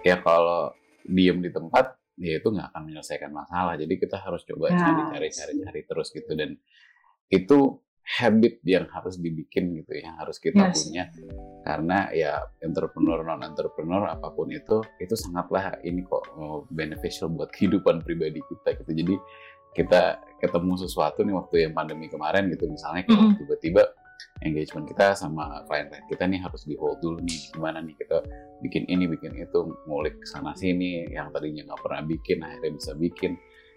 [0.00, 0.72] ya kalau
[1.04, 3.76] diem di tempat ya itu nggak akan menyelesaikan masalah.
[3.76, 6.32] Jadi kita harus coba cari cari cari cari terus gitu.
[6.32, 6.56] Dan
[7.28, 10.90] itu habit yang harus dibikin gitu yang harus kita yes.
[10.90, 11.04] punya
[11.62, 17.48] karena ya entrepreneur non entrepreneur apa pun itu itu sangatlah ini kok oh, beneficial buat
[17.54, 19.14] kehidupan pribadi kita gitu jadi
[19.72, 20.02] kita
[20.42, 23.32] ketemu sesuatu nih waktu yang pandemi kemarin gitu misalnya mm -hmm.
[23.40, 23.82] tiba-tiba
[24.42, 28.20] engagement kita sama klien-klien kita nih harus di hold dulu nih gimana nih kita
[28.60, 33.32] bikin ini bikin itu ngulik sana sini yang tadinya nggak pernah bikin akhirnya bisa bikin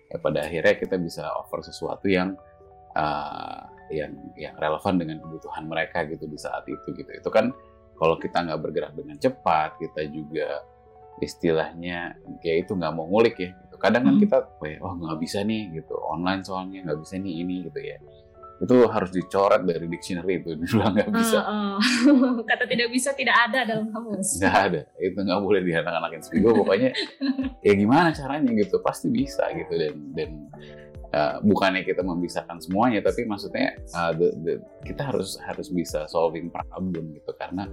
[0.09, 2.33] ya pada akhirnya kita bisa offer sesuatu yang
[2.97, 7.09] uh, yang yang relevan dengan kebutuhan mereka gitu di saat itu gitu.
[7.09, 7.53] Itu kan
[7.95, 10.63] kalau kita nggak bergerak dengan cepat kita juga
[11.23, 13.49] istilahnya ya itu nggak mau ngulik ya.
[13.53, 14.23] Gitu kadang kan hmm.
[14.23, 14.37] kita
[14.83, 15.95] oh nggak bisa nih gitu.
[16.01, 17.97] Online soalnya nggak bisa nih ini gitu ya.
[18.55, 21.39] Itu harus dicoret dari dictionary itu bilang nggak bisa.
[21.43, 22.35] Uh, uh.
[22.49, 24.39] kata tidak bisa tidak ada dalam kamus.
[24.41, 24.81] Nggak ada.
[24.99, 26.91] Itu nggak boleh di anak-anak pokoknya
[27.61, 28.81] ya gimana caranya gitu.
[28.83, 29.71] Pasti bisa gitu.
[29.71, 30.31] Dan dan
[31.15, 36.51] uh, bukannya kita memisahkan semuanya tapi maksudnya uh, the, the, kita harus harus bisa solving
[36.51, 37.71] problem gitu karena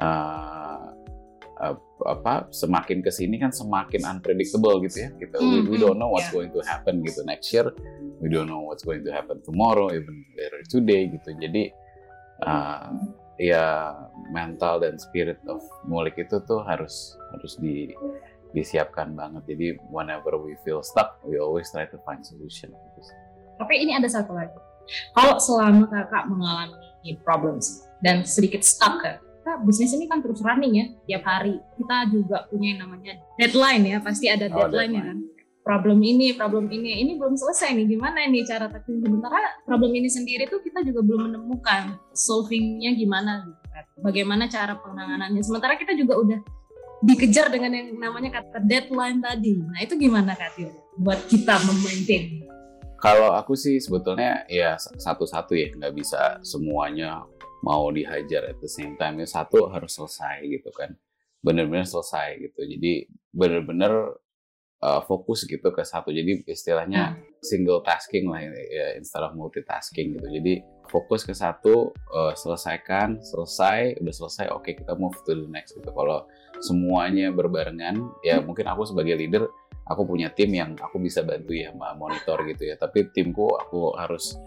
[0.00, 0.88] uh,
[1.60, 1.76] uh,
[2.08, 5.52] apa semakin ke sini kan semakin unpredictable gitu ya kita mm -hmm.
[5.52, 6.36] we, we hmm, don't know what's yeah.
[6.40, 7.68] going to happen gitu next year
[8.24, 11.68] we don't know what's going to happen tomorrow even later today gitu jadi
[12.48, 12.96] uh,
[13.40, 13.96] ya
[14.32, 17.92] mental dan spirit of mulik itu tuh harus harus di
[18.50, 19.42] disiapkan banget.
[19.54, 22.74] Jadi whenever we feel stuck, we always try to find solution.
[23.60, 24.56] Tapi ini ada satu lagi.
[25.14, 30.74] Kalau selama kakak mengalami problems dan sedikit stuck ya, kita bisnis ini kan terus running
[30.76, 31.56] ya tiap hari.
[31.78, 35.18] Kita juga punya yang namanya deadline ya, pasti ada oh, deadline, ya kan.
[35.60, 37.94] Problem ini, problem ini, ini belum selesai nih.
[37.94, 39.04] Gimana nih cara tackling?
[39.04, 43.44] Sementara problem ini sendiri tuh kita juga belum menemukan solvingnya gimana.
[43.44, 43.84] Gitu kan.
[44.00, 45.44] Bagaimana cara penanganannya?
[45.44, 46.40] Sementara kita juga udah
[47.00, 49.56] dikejar dengan yang namanya kata deadline tadi.
[49.56, 52.44] Nah itu gimana Kak Tio buat kita memaintain?
[53.00, 57.24] Kalau aku sih sebetulnya ya satu-satu ya nggak bisa semuanya
[57.64, 59.16] mau dihajar at the same time.
[59.16, 60.92] Ya satu harus selesai gitu kan,
[61.40, 62.60] benar-benar selesai gitu.
[62.68, 64.20] Jadi benar-benar
[64.84, 66.12] uh, fokus gitu ke satu.
[66.12, 67.40] Jadi istilahnya hmm.
[67.40, 70.28] single tasking lah ya, instead of multitasking gitu.
[70.28, 70.60] Jadi
[70.92, 75.72] fokus ke satu, uh, selesaikan, selesai, udah selesai, oke okay, kita move to the next
[75.72, 75.88] gitu.
[75.88, 79.46] Kalau semuanya berbarengan, ya mungkin aku sebagai leader,
[79.90, 82.78] aku punya tim yang aku bisa bantu ya monitor gitu ya.
[82.78, 84.38] Tapi timku aku harus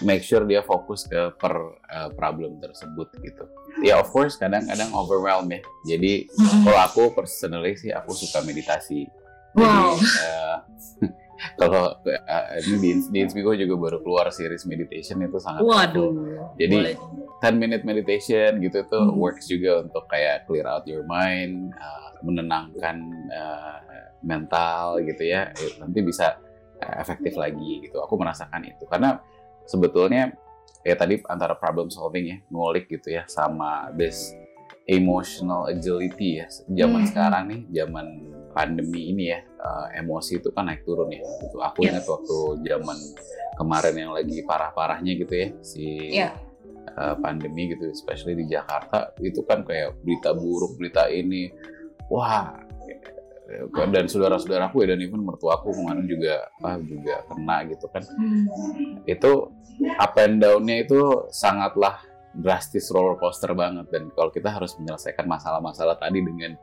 [0.00, 1.54] make sure dia fokus ke per
[1.92, 3.44] uh, problem tersebut gitu.
[3.84, 5.60] Ya of course kadang-kadang overwhelm ya.
[5.84, 6.24] Jadi
[6.64, 9.04] kalau aku personally sih aku suka meditasi.
[9.52, 10.00] Wow.
[10.00, 10.56] Jadi, uh,
[11.54, 16.10] kalau uh, ini di, di Inspigo juga baru keluar series meditation itu sangat Waduh.
[16.58, 16.96] Jadi Boleh.
[17.38, 19.14] 10 minute meditation gitu tuh hmm.
[19.14, 22.98] works juga untuk kayak clear out your mind, uh, menenangkan
[23.30, 23.78] uh,
[24.26, 25.54] mental gitu ya.
[25.78, 26.42] Nanti bisa
[26.82, 28.02] uh, efektif lagi gitu.
[28.02, 29.22] Aku merasakan itu karena
[29.70, 30.34] sebetulnya
[30.82, 34.34] ya tadi antara problem solving ya, ngulik gitu ya sama this
[34.90, 36.50] emotional agility ya.
[36.66, 37.10] Zaman hmm.
[37.14, 38.06] sekarang nih, zaman
[38.52, 41.22] pandemi ini ya uh, emosi itu kan naik turun ya.
[41.44, 41.88] Itu aku yes.
[41.92, 42.98] ingat waktu zaman
[43.58, 45.84] kemarin yang lagi parah-parahnya gitu ya si
[46.14, 46.32] yeah.
[46.94, 51.50] uh, pandemi gitu, especially di Jakarta itu kan kayak berita buruk, berita ini,
[52.08, 52.68] wah
[53.88, 59.08] dan saudara-saudaraku ya dan even mertuaku kemarin juga ah juga kena gitu kan hmm.
[59.08, 59.48] itu
[59.96, 61.00] up and down-nya itu
[61.32, 61.96] sangatlah
[62.36, 66.60] drastis roller coaster banget dan kalau kita harus menyelesaikan masalah-masalah tadi dengan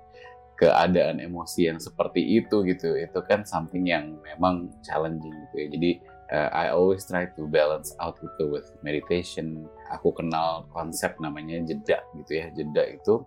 [0.55, 5.91] keadaan emosi yang seperti itu gitu itu kan something yang memang challenging gitu ya jadi
[6.31, 9.67] uh, I always try to balance out itu with meditation.
[9.93, 12.49] Aku kenal konsep namanya jeda gitu ya.
[12.53, 13.21] Jeda itu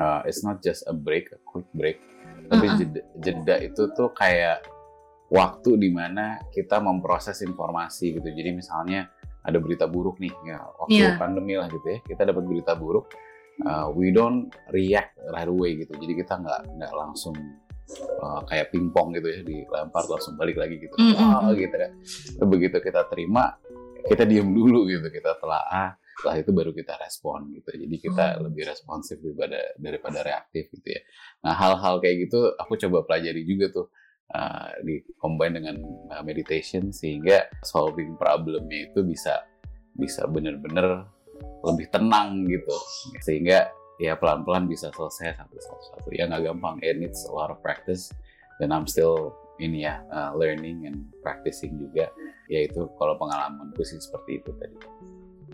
[0.00, 2.00] uh, it's not just a break, a quick break,
[2.48, 2.66] tapi.
[2.78, 4.64] Jeda, jeda itu tuh kayak
[5.28, 8.28] waktu di mana kita memproses informasi gitu.
[8.32, 9.10] Jadi misalnya
[9.44, 11.16] ada berita buruk nih, ya waktu yeah.
[11.16, 13.12] pandemi lah gitu ya, kita dapat berita buruk,
[13.66, 15.94] uh, we don't react right away gitu.
[15.96, 17.34] Jadi kita nggak nggak langsung
[18.20, 21.32] uh, kayak pingpong gitu ya dilempar langsung balik lagi gitu mm -hmm.
[21.48, 21.92] oh, gitu kan
[22.44, 23.56] begitu kita terima
[24.04, 28.24] kita diam dulu gitu kita telah ah setelah itu baru kita respon gitu jadi kita
[28.42, 28.50] oh.
[28.50, 31.00] lebih responsif daripada daripada reaktif gitu ya
[31.46, 33.86] nah hal-hal kayak gitu aku coba pelajari juga tuh
[34.34, 35.76] uh, di combine dengan
[36.10, 39.46] uh, meditation sehingga solving problemnya itu bisa
[39.94, 41.06] bisa benar-benar
[41.66, 42.74] lebih tenang gitu
[43.22, 43.68] sehingga
[43.98, 46.08] ya pelan-pelan bisa selesai satu-satu.
[46.14, 46.78] Ya nggak gampang.
[46.80, 48.14] It needs a lot of practice.
[48.62, 52.08] Dan I'm still ini ya uh, learning and practicing juga.
[52.46, 54.78] Yaitu kalau pengalamanku sih seperti itu tadi.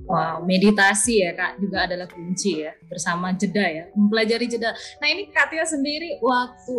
[0.04, 4.76] Wow, meditasi ya kak juga adalah kunci ya bersama jeda ya mempelajari jeda.
[5.00, 6.76] Nah ini kak Tia sendiri waktu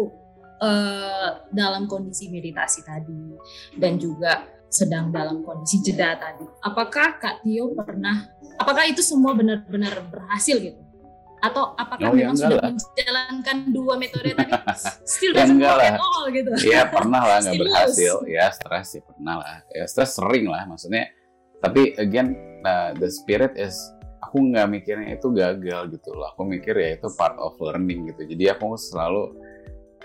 [0.62, 3.34] uh, dalam kondisi meditasi tadi
[3.82, 6.46] dan juga sedang dalam kondisi jeda tadi.
[6.66, 8.28] Apakah Kak Tio pernah,
[8.60, 10.86] apakah itu semua benar-benar berhasil gitu?
[11.46, 12.72] atau apakah oh, ya memang sudah lah.
[12.74, 14.52] menjalankan dua metode tadi
[15.14, 16.50] still ya doesn't work at all gitu?
[16.66, 18.14] Ya pernah lah nggak berhasil.
[18.26, 19.56] ya stres ya pernah lah.
[19.70, 21.12] Ya stres sering lah maksudnya.
[21.62, 22.34] Tapi again
[22.66, 23.78] uh, the spirit is
[24.22, 26.34] aku nggak mikirnya itu gagal gitu loh.
[26.34, 28.26] Aku mikir ya itu part of learning gitu.
[28.26, 29.38] Jadi aku selalu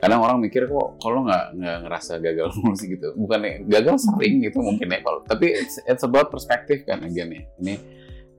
[0.00, 3.12] kadang orang mikir kok kalau nggak nggak ngerasa gagal mulu sih gitu.
[3.14, 7.42] Bukan gagal sering gitu mungkin ya kalau tapi it's, it's about perspektif kan again ya.
[7.60, 7.74] Ini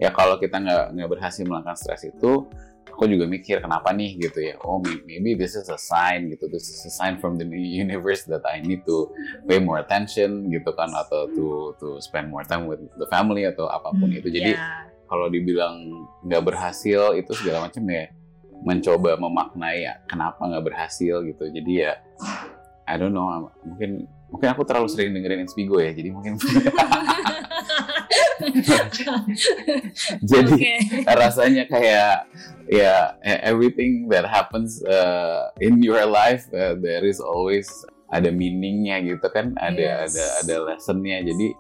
[0.02, 2.50] ya kalau kita nggak nggak berhasil melakukan stres itu
[2.92, 4.18] aku juga mikir kenapa nih?
[4.18, 4.58] gitu ya.
[4.66, 6.50] Oh maybe this is a sign gitu.
[6.50, 9.14] This is a sign from the universe that I need to
[9.46, 11.48] pay more attention gitu kan atau to
[11.78, 14.34] to spend more time with the family atau apa pun hmm, itu.
[14.34, 14.90] Jadi yeah.
[15.06, 18.10] kalau dibilang nggak berhasil itu segala macam ya
[18.62, 21.94] mencoba memaknai ya, kenapa nggak berhasil gitu jadi ya
[22.86, 26.40] I don't know mungkin mungkin aku terlalu sering dengerin Inspigo ya jadi mungkin
[30.32, 30.78] jadi okay.
[31.06, 32.26] rasanya kayak
[32.72, 37.68] ya yeah, everything that happens uh, in your life uh, there is always
[38.12, 40.16] ada meaningnya gitu kan ada yes.
[40.16, 41.56] ada ada lessonnya jadi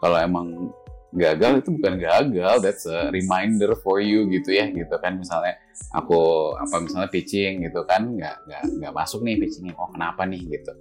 [0.00, 0.72] kalau emang
[1.10, 5.18] gagal itu bukan gagal that's a reminder for you gitu ya gitu kan.
[5.18, 5.58] Misalnya
[5.90, 10.42] aku apa misalnya pitching gitu kan nggak nggak nggak masuk nih pitchingnya oh kenapa nih
[10.46, 10.72] gitu.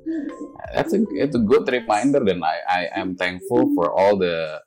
[0.74, 4.62] That's a, it's a good reminder dan I I am thankful for all the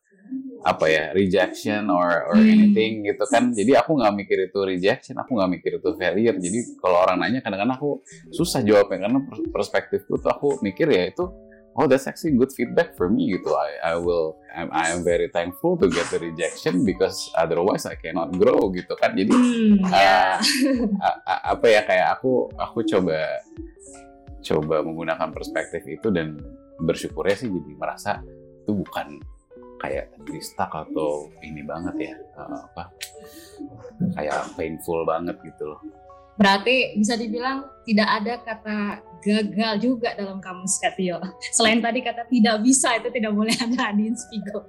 [0.63, 2.55] apa ya rejection or or hmm.
[2.55, 3.51] anything gitu kan.
[3.51, 6.39] Jadi aku nggak mikir itu rejection aku nggak mikir itu failure.
[6.39, 9.19] Jadi kalau orang nanya kadang-kadang aku susah jawabnya karena
[9.51, 11.27] perspektifku tuh aku mikir ya itu
[11.77, 15.33] oh that's actually good feedback for me gitu I I will I'm, I am very
[15.33, 19.33] thankful to get the rejection because otherwise I cannot grow gitu kan jadi
[19.89, 20.37] yeah.
[21.01, 21.17] uh,
[21.57, 23.41] apa ya kayak aku aku coba
[24.43, 26.37] coba menggunakan perspektif itu dan
[26.83, 28.21] bersyukurnya sih jadi merasa
[28.63, 29.23] itu bukan
[29.83, 32.95] kayak stuck atau ini banget ya uh, apa
[34.15, 35.81] kayak painful banget gitu loh.
[36.37, 38.79] Berarti bisa dibilang tidak ada kata
[39.23, 41.23] gagal juga dalam kamus Katio.
[41.57, 44.67] Selain tadi kata tidak bisa itu tidak boleh ada di Inspigo.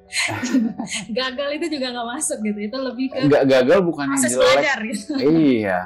[1.17, 2.59] gagal itu juga nggak masuk gitu.
[2.69, 4.37] Itu lebih ke Gak gagal bukan yang jelek.
[4.37, 5.13] Belajar, gitu.
[5.17, 5.79] Iya,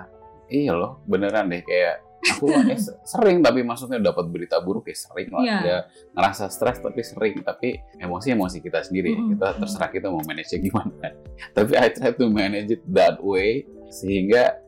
[0.52, 5.30] iya loh beneran deh kayak aku eh, sering tapi maksudnya dapat berita buruk ya sering
[5.32, 5.62] lah yeah.
[5.64, 5.78] ya
[6.18, 9.30] ngerasa stres tapi sering tapi emosi emosi kita sendiri mm -hmm.
[9.38, 11.14] kita terserah kita mau manage gimana
[11.54, 14.60] tapi I try to manage it that way sehingga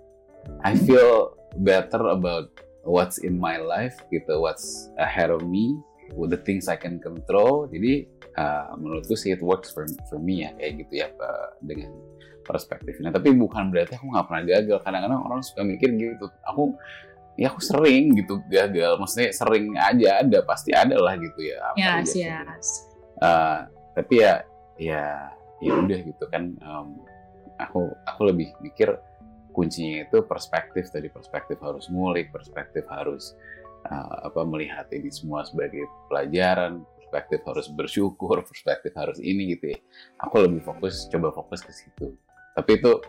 [0.63, 2.51] I feel better about
[2.83, 5.75] what's in my life gitu what's ahead of me
[6.15, 7.69] with the things I can control.
[7.69, 11.93] Jadi uh, menurutku sih it works for for me ya kayak gitu ya uh, dengan
[12.47, 14.77] perspektifnya tapi bukan berarti aku nggak pernah gagal.
[14.81, 16.73] Kadang-kadang orang suka mikir gitu aku
[17.37, 18.97] ya aku sering gitu gagal.
[18.97, 22.67] Maksudnya sering aja ada pasti ada lah gitu ya yes, yes.
[23.19, 24.41] Uh, tapi ya
[24.79, 25.27] ya
[25.59, 27.03] ya udah gitu kan um,
[27.59, 28.95] aku aku lebih mikir
[29.59, 33.35] kuncinya itu perspektif tadi perspektif harus ngulik perspektif harus
[33.91, 39.79] uh, apa melihat ini semua sebagai pelajaran perspektif harus bersyukur perspektif harus ini gitu ya.
[40.23, 42.15] Aku lebih fokus coba fokus ke situ.
[42.55, 43.03] Tapi itu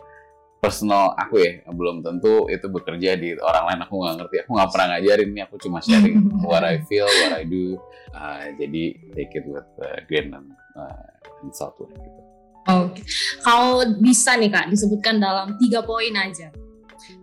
[0.59, 4.35] personal aku ya belum tentu itu bekerja di orang lain aku nggak ngerti.
[4.43, 6.19] Aku nggak pernah ngajarin ini aku cuma sharing
[6.51, 7.79] what I feel what I do.
[8.11, 11.07] Uh, jadi take it with uh, grain and, uh,
[11.39, 12.30] and salt gitu.
[12.61, 13.03] Oke, okay.
[13.41, 16.53] kalau bisa nih kak disebutkan dalam tiga poin aja.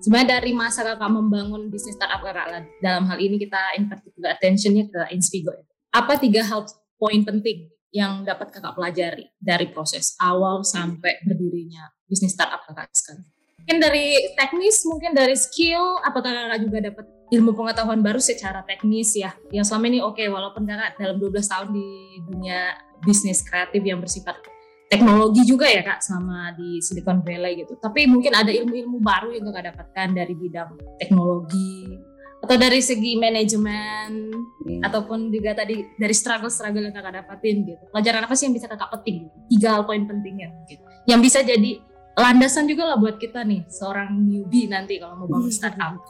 [0.02, 4.90] Sebenarnya dari masa kakak membangun bisnis startup kakak dalam hal ini kita in particular attentionnya
[4.90, 5.54] ke Inspigo.
[5.94, 6.66] Apa tiga hal
[6.98, 13.22] poin penting yang dapat kakak pelajari dari proses awal sampai berdirinya bisnis startup kakak sekarang?
[13.62, 19.14] Mungkin dari teknis, mungkin dari skill, apakah kakak juga dapat ilmu pengetahuan baru secara teknis
[19.14, 19.36] ya?
[19.54, 21.88] Yang selama ini oke, okay, walaupun kakak dalam 12 tahun di
[22.26, 22.74] dunia
[23.04, 24.40] bisnis kreatif yang bersifat
[24.88, 27.76] teknologi juga ya kak sama di Silicon Valley gitu.
[27.76, 32.00] Tapi mungkin ada ilmu-ilmu baru yang kakak dapatkan dari bidang teknologi
[32.38, 34.80] atau dari segi manajemen hmm.
[34.80, 37.84] ataupun juga tadi dari struggle-struggle yang kakak dapatin gitu.
[37.92, 39.28] Pelajaran apa sih yang bisa kakak petik?
[39.52, 40.82] Tiga hal poin pentingnya gitu.
[41.04, 41.70] Yang bisa jadi
[42.18, 46.00] landasan juga lah buat kita nih seorang newbie nanti kalau mau bangun startup.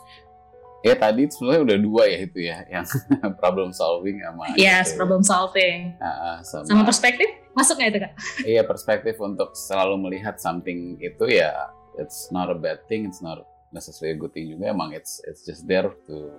[0.87, 2.87] Ya tadi sebenarnya udah dua ya itu ya yang
[3.43, 5.03] problem solving sama Yes, gitu.
[5.03, 5.99] problem solving.
[5.99, 8.13] Uh, sama, sama perspektif masuk nggak itu kak?
[8.47, 11.51] Iya perspektif untuk selalu melihat something itu ya
[11.99, 13.43] it's not a bad thing, it's not
[13.75, 16.33] necessarily a good thing juga emang it's it's just there to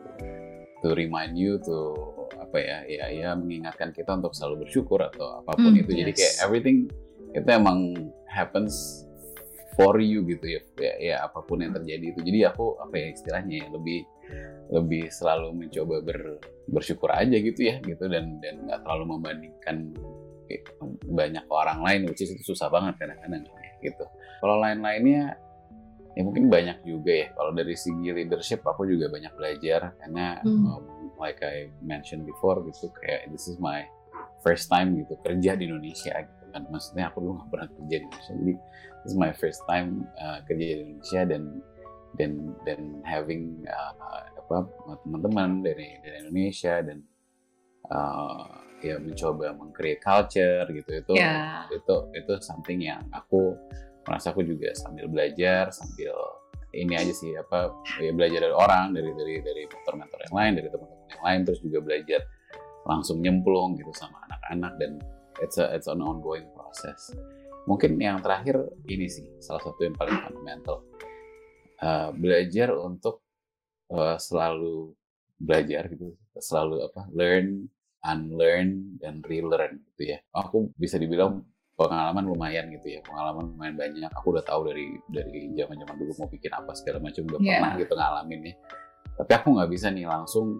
[0.81, 1.93] to remind you to
[2.39, 5.99] apa ya ya ya mengingatkan kita untuk selalu bersyukur atau apa pun mm, itu yes.
[5.99, 6.77] jadi kayak everything
[7.35, 7.93] itu emang
[8.25, 9.05] happens
[9.77, 13.07] for you gitu ya ya, ya apa pun yang terjadi itu jadi aku apa ya
[13.13, 13.99] istilahnya ya lebih
[14.69, 16.19] lebih selalu mencoba ber,
[16.69, 18.05] bersyukur aja gitu ya gitu.
[18.05, 19.93] Dan dan nggak terlalu membandingkan
[21.05, 23.45] banyak orang lain which is itu susah banget kadang-kadang
[23.85, 24.05] gitu.
[24.41, 25.37] Kalau lain-lainnya
[26.17, 27.27] ya mungkin banyak juga ya.
[27.33, 29.93] Kalau dari segi leadership aku juga banyak belajar.
[30.01, 30.65] Karena hmm.
[30.65, 30.83] um,
[31.21, 33.85] like I mentioned before gitu kayak this is my
[34.41, 36.65] first time gitu kerja di Indonesia gitu kan.
[36.71, 38.33] Maksudnya aku dulu nggak pernah kerja di Indonesia.
[38.33, 38.53] Jadi
[39.03, 41.21] this is my first time uh, kerja di Indonesia.
[41.27, 41.41] Dan
[42.17, 43.93] dan dan having uh,
[44.39, 44.65] apa
[45.05, 47.05] teman-teman dari dari Indonesia dan
[47.93, 48.49] uh,
[48.79, 51.67] ya mencoba mengcreate culture gitu itu yeah.
[51.69, 53.53] itu itu something yang aku
[54.07, 56.15] merasa aku juga sambil belajar sambil
[56.73, 60.67] ini aja sih apa ya belajar dari orang dari dari dari mentor-mentor yang lain dari
[60.69, 62.21] teman-teman yang lain terus juga belajar
[62.87, 64.91] langsung nyemplung gitu sama anak-anak dan
[65.43, 67.11] it's a it's an ongoing process
[67.67, 70.85] mungkin yang terakhir ini sih salah satu yang paling fundamental
[71.81, 73.23] uh, belajar untuk
[73.91, 74.93] uh, selalu
[75.39, 77.67] belajar gitu selalu apa learn
[78.03, 80.23] unlearn dan relearn gitu ya.
[80.31, 81.43] Aku bisa dibilang
[81.79, 86.11] pengalaman lumayan gitu ya pengalaman lumayan banyak aku udah tahu dari dari zaman zaman dulu
[86.19, 87.55] mau bikin apa segala macam udah yeah.
[87.55, 88.55] pernah gitu ngalamin ya
[89.15, 90.59] tapi aku nggak bisa nih langsung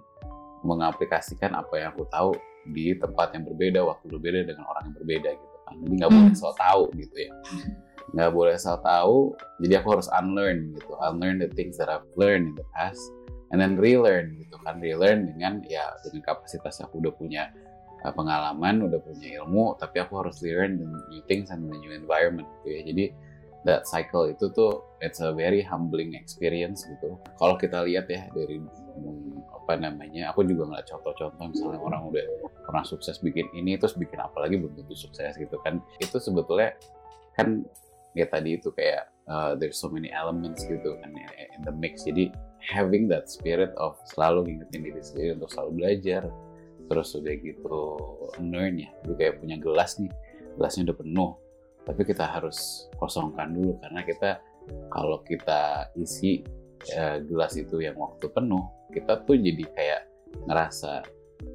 [0.64, 2.32] mengaplikasikan apa yang aku tahu
[2.72, 6.32] di tempat yang berbeda waktu berbeda dengan orang yang berbeda gitu kan jadi nggak boleh
[6.32, 6.40] hmm.
[6.40, 7.32] so tahu gitu ya
[8.14, 10.94] nggak boleh so tahu jadi aku harus unlearn gitu.
[11.04, 13.02] Unlearn the things that I've learned in the past
[13.54, 14.82] and then relearn gitu kan.
[14.82, 17.54] Relearn dengan ya dengan kapasitas aku udah punya
[18.06, 21.94] uh, pengalaman udah punya ilmu tapi aku harus learn the new things and the new
[21.94, 22.82] environment gitu ya.
[22.88, 23.06] Jadi
[23.68, 27.20] that cycle itu tuh it's a very humbling experience gitu.
[27.38, 28.64] Kalau kita lihat ya dari
[29.54, 32.26] apa namanya aku juga ngeliat contoh-contoh misalnya orang udah
[32.66, 35.84] pernah sukses bikin ini terus bikin apa lagi belum tentu sukses gitu kan.
[36.00, 36.74] Itu sebetulnya
[37.36, 37.68] kan
[38.18, 42.06] ya tadi itu kayak uh, there's so many elements gitu kan in the mix.
[42.06, 46.24] Jadi having that spirit of selalu ngingetin diri sendiri untuk selalu belajar
[46.90, 47.78] terus udah gitu
[48.42, 48.90] learn ya.
[49.06, 50.12] Jadi kayak punya gelas nih
[50.58, 51.32] gelasnya udah penuh.
[51.86, 54.32] Tapi kita harus kosongkan dulu karena kita
[54.94, 56.46] kalau kita isi
[56.94, 60.02] uh, gelas itu yang waktu penuh kita tuh jadi kayak
[60.46, 61.06] ngerasa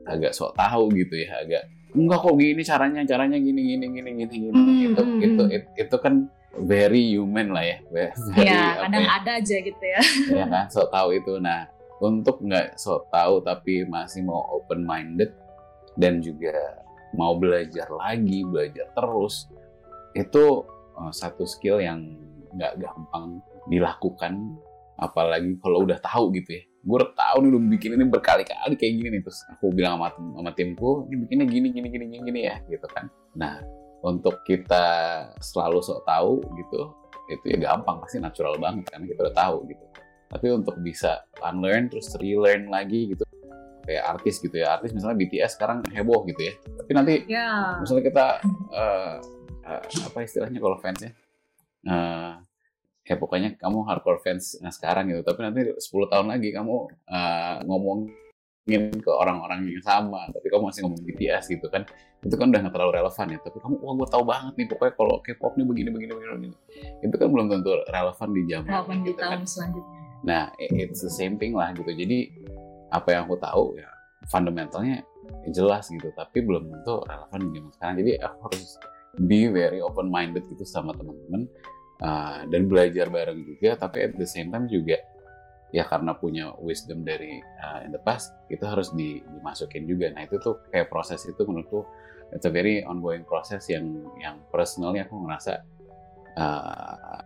[0.09, 1.63] agak sok tahu gitu ya agak
[1.95, 5.69] enggak kok gini caranya caranya gini gini gini gini gini mm, itu, mm, itu itu
[5.79, 6.15] itu kan
[6.63, 7.79] very human lah ya.
[7.91, 10.01] Very, ya, kadang ya, ada aja gitu ya.
[10.31, 11.39] Ya kan, so tahu itu.
[11.43, 11.67] Nah,
[11.99, 15.35] untuk nggak so tahu tapi masih mau open minded
[15.99, 16.55] dan juga
[17.15, 19.47] mau belajar lagi, belajar terus,
[20.19, 20.67] itu
[20.99, 22.19] uh, satu skill yang
[22.55, 24.55] nggak gampang dilakukan.
[24.95, 26.63] Apalagi kalau udah tahu gitu ya.
[26.85, 29.23] Gue udah tahu nih udah bikin ini berkali-kali kayak gini nih.
[29.25, 32.87] Terus aku bilang sama, sama timku, ini bikinnya gini, gini, gini, gini, gini ya gitu
[32.93, 33.11] kan.
[33.35, 33.59] Nah,
[34.05, 34.85] untuk kita
[35.41, 36.93] selalu sok tahu gitu
[37.33, 39.85] itu ya gampang pasti natural banget karena kita udah tahu gitu.
[40.29, 43.25] Tapi untuk bisa unlearn terus relearn lagi gitu
[43.89, 44.77] kayak artis gitu ya.
[44.77, 46.55] Artis misalnya BTS sekarang heboh gitu ya.
[46.61, 47.81] Tapi nanti yeah.
[47.81, 48.27] misalnya kita
[48.77, 49.17] uh,
[49.65, 51.17] uh, apa istilahnya kalau fansnya
[51.89, 52.37] uh,
[53.05, 55.25] ya pokoknya kamu hardcore fans nah sekarang gitu.
[55.25, 56.77] Tapi nanti 10 tahun lagi kamu
[57.09, 58.24] uh, ngomong
[58.65, 61.85] ingin ke orang-orang yang sama tapi kamu masih ngomong BTS gitu kan
[62.25, 64.93] itu kan udah nggak terlalu relevan ya tapi kamu wah gue tahu banget nih pokoknya
[64.97, 66.57] kalau K-pop nih begini begini begini, begini.
[67.05, 69.41] itu kan belum tentu relevan di zaman relevan gitu di tahun kan.
[69.45, 72.19] selanjutnya nah it's the same thing lah gitu jadi
[72.89, 73.89] apa yang aku tahu ya
[74.33, 75.05] fundamentalnya
[75.53, 78.71] jelas gitu tapi belum tentu relevan di zaman sekarang jadi aku harus
[79.21, 81.45] be very open minded gitu sama teman-teman
[82.01, 84.97] uh, dan belajar bareng juga tapi at the same time juga
[85.75, 90.23] ya karena punya wisdom dari uh, in the past itu harus di, dimasukin juga nah
[90.23, 91.83] itu tuh kayak proses itu menurutku
[92.31, 95.67] it's a very ongoing process yang yang personally aku ngerasa
[96.39, 97.19] uh,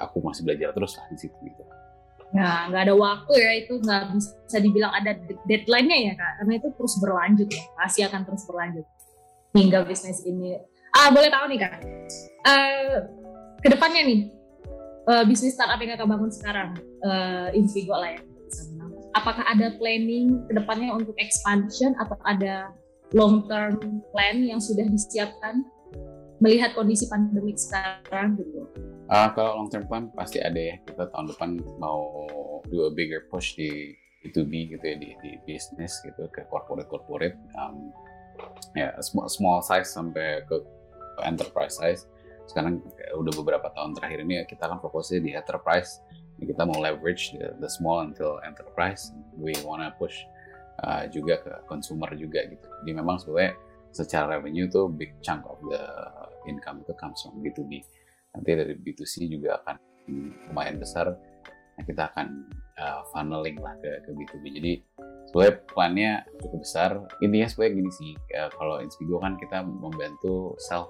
[0.00, 1.62] aku masih belajar terus lah di situ gitu.
[2.34, 5.14] Ya, nggak ada waktu ya itu nggak bisa dibilang ada
[5.46, 8.86] deadline-nya ya kak, karena itu terus berlanjut ya, pasti akan terus berlanjut
[9.54, 10.58] hingga bisnis ini.
[10.90, 11.72] Ah boleh tahu nih kak,
[12.50, 12.96] uh,
[13.62, 14.20] ke depannya nih
[15.08, 16.70] uh, bisnis startup yang kakak bangun sekarang,
[17.06, 18.20] uh, Invigo lah ya,
[19.16, 22.70] apakah ada planning ke depannya untuk expansion atau ada
[23.14, 25.64] long term plan yang sudah disiapkan
[26.42, 28.68] melihat kondisi pandemik sekarang gitu?
[29.08, 30.76] Uh, kalau long term plan pasti ada ya.
[30.84, 31.50] Kita tahun depan
[31.80, 32.28] mau
[32.68, 33.94] do a bigger push di
[34.26, 37.94] B2B gitu ya di, di bisnis gitu ke corporate corporate um,
[38.74, 40.60] ya small, small size sampai ke
[41.24, 42.04] enterprise size.
[42.46, 42.82] Sekarang
[43.18, 46.02] udah beberapa tahun terakhir ini kita akan fokusnya di enterprise.
[46.36, 49.10] Kita mau leverage the, the small until enterprise.
[49.34, 50.14] We wanna push
[50.86, 52.66] uh, juga ke consumer juga gitu.
[52.84, 53.56] Jadi memang sebenarnya
[53.96, 55.82] secara revenue tuh big chunk of the
[56.44, 57.80] income itu comes from B2B
[58.36, 59.76] nanti dari B2C juga akan
[60.52, 61.16] lumayan besar
[61.76, 62.48] nah kita akan
[62.80, 64.72] uh, funneling lah ke, ke B2B jadi
[65.28, 66.90] sebenarnya plannya cukup besar
[67.20, 70.88] intinya sebenarnya gini sih uh, kalau Inspigo kan kita membantu self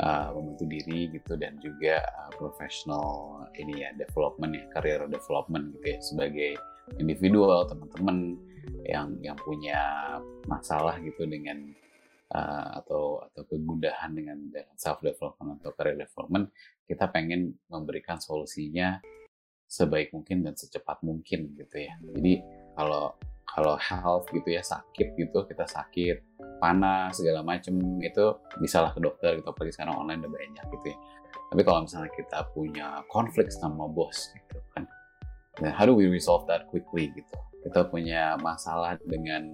[0.00, 5.86] uh, membantu diri gitu dan juga uh, professional ini ya development ya career development gitu
[5.92, 6.50] ya sebagai
[6.96, 8.40] individual teman-teman
[8.86, 9.80] yang yang punya
[10.48, 11.74] masalah gitu dengan
[12.32, 16.48] uh, atau atau kegundahan dengan dengan self development atau career development
[16.88, 19.02] kita pengen memberikan solusinya
[19.72, 21.96] sebaik mungkin dan secepat mungkin gitu ya.
[22.12, 22.44] Jadi
[22.76, 23.16] kalau
[23.48, 26.31] kalau health gitu ya sakit gitu kita sakit
[26.62, 30.98] panas segala macem itu bisalah ke dokter gitu apalagi sekarang online udah banyak gitu ya
[31.50, 34.86] tapi kalau misalnya kita punya konflik sama bos gitu kan
[35.58, 37.36] dan how do we resolve that quickly gitu
[37.66, 39.50] kita punya masalah dengan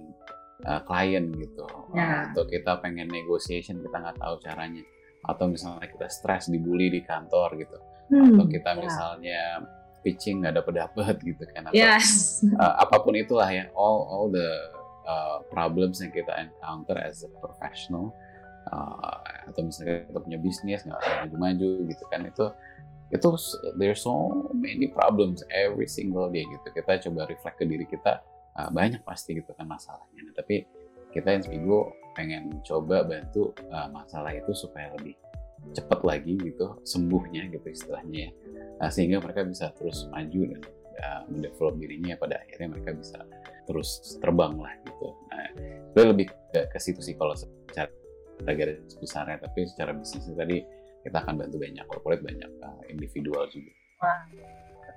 [0.69, 1.65] uh, klien gitu
[1.97, 2.29] ya.
[2.29, 4.85] atau kita pengen negotiation kita nggak tahu caranya
[5.25, 7.77] atau misalnya kita stres dibully di kantor gitu
[8.13, 8.79] hmm, atau kita ya.
[8.79, 9.41] misalnya
[9.99, 12.39] pitching nggak dapet dapet gitu kan atau yes.
[12.55, 14.78] uh, apa pun itulah ya all all the
[15.09, 18.13] uh, problems yang kita encounter as a professional
[18.69, 19.17] uh,
[19.49, 22.45] atau misalnya kita punya bisnis nggak maju-maju gitu kan itu
[23.09, 23.29] itu
[23.81, 28.21] there's so many problems every single day gitu kita coba reflect ke diri kita
[28.59, 30.19] uh, banyak pasti gitu kan masalahnya.
[30.27, 30.67] Nah, tapi
[31.15, 35.15] kita Inspigo pengen coba bantu uh, masalah itu supaya lebih
[35.75, 38.31] cepat lagi gitu sembuhnya gitu istilahnya ya.
[38.79, 40.61] Nah, sehingga mereka bisa terus maju dan
[40.99, 43.19] uh, mendevelop dirinya pada akhirnya mereka bisa
[43.69, 45.07] terus terbang lah gitu.
[45.29, 45.45] Nah,
[45.93, 47.93] itu lebih ke, ke situ sih kalau secara
[48.41, 50.65] garis besarnya, tapi secara bisnis tadi
[51.05, 53.71] kita akan bantu banyak corporate, banyak uh, individual juga.
[54.01, 54.25] Wah,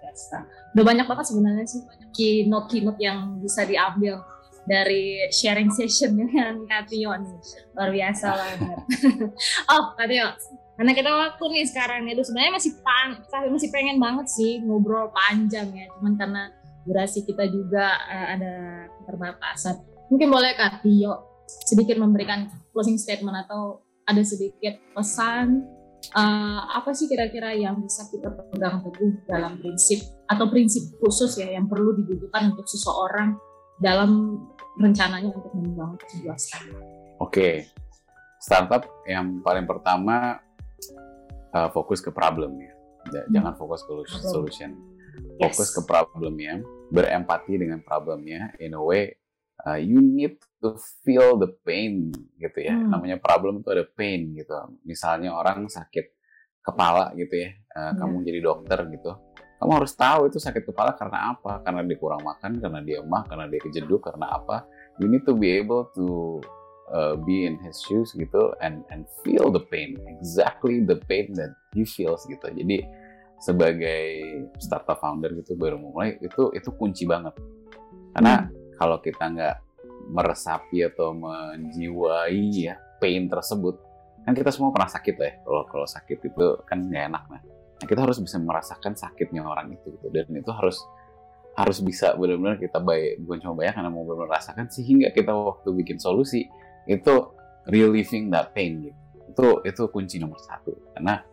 [0.03, 0.37] biasa.
[0.77, 4.21] Udah banyak banget sebenarnya sih keynote keynote yang bisa diambil
[4.63, 7.39] dari sharing session dengan Katio nih
[7.75, 8.79] luar biasa banget.
[9.73, 10.29] oh Katio,
[10.79, 13.09] karena kita waktu nih sekarang itu sebenarnya masih pan,
[13.51, 16.43] masih pengen banget sih ngobrol panjang ya, cuman karena
[16.87, 18.55] durasi kita juga uh, ada
[19.01, 19.77] keterbatasan.
[20.11, 25.63] Mungkin boleh Katio sedikit memberikan closing statement atau ada sedikit pesan
[26.11, 31.55] uh, apa sih kira-kira yang bisa kita pegang teguh dalam prinsip atau prinsip khusus ya
[31.55, 33.39] yang perlu dibutuhkan untuk seseorang
[33.79, 34.43] dalam
[34.79, 36.83] rencananya untuk membangun sebuah startup?
[37.23, 37.71] Oke,
[38.43, 40.43] startup yang paling pertama
[41.55, 43.31] uh, fokus ke problem ya, hmm.
[43.31, 43.95] jangan fokus ke
[44.27, 44.75] solution.
[45.43, 45.75] Fokus yes.
[45.75, 46.63] ke problemnya,
[46.95, 49.11] berempati dengan problemnya, in a way
[49.67, 52.75] uh, you need to feel the pain gitu ya.
[52.75, 52.95] Hmm.
[52.95, 54.55] Namanya problem itu ada pain gitu.
[54.87, 56.15] Misalnya orang sakit
[56.63, 57.93] kepala gitu ya, uh, yeah.
[57.99, 59.13] kamu jadi dokter gitu.
[59.63, 61.63] Kamu harus tahu itu sakit kepala karena apa?
[61.63, 64.67] Karena dia kurang makan, karena dia emah, karena dia kejeduk, karena apa?
[64.99, 66.43] You need to be able to
[66.91, 71.55] uh, be in his shoes gitu and and feel the pain, exactly the pain that
[71.75, 72.43] he feels gitu.
[72.43, 72.83] Jadi
[73.43, 74.07] sebagai
[74.63, 77.35] startup founder gitu baru mulai itu itu kunci banget.
[78.15, 78.79] Karena hmm.
[78.79, 79.57] kalau kita nggak
[80.15, 83.79] meresapi atau menjiwai ya pain tersebut
[84.23, 85.33] kan kita semua pernah sakit ya.
[85.43, 87.43] Kalau kalau sakit itu kan nggak enak nah.
[87.83, 90.07] nah kita harus bisa merasakan sakitnya orang itu gitu.
[90.15, 90.79] Dan itu harus
[91.59, 95.69] harus bisa benar-benar kita baik bukan cuma bayar karena mau benar-benar rasakan sehingga kita waktu
[95.77, 96.49] bikin solusi
[96.89, 97.15] itu
[97.67, 98.99] relieving that pain gitu.
[99.35, 100.95] Itu itu kunci nomor satu.
[100.95, 101.32] Karena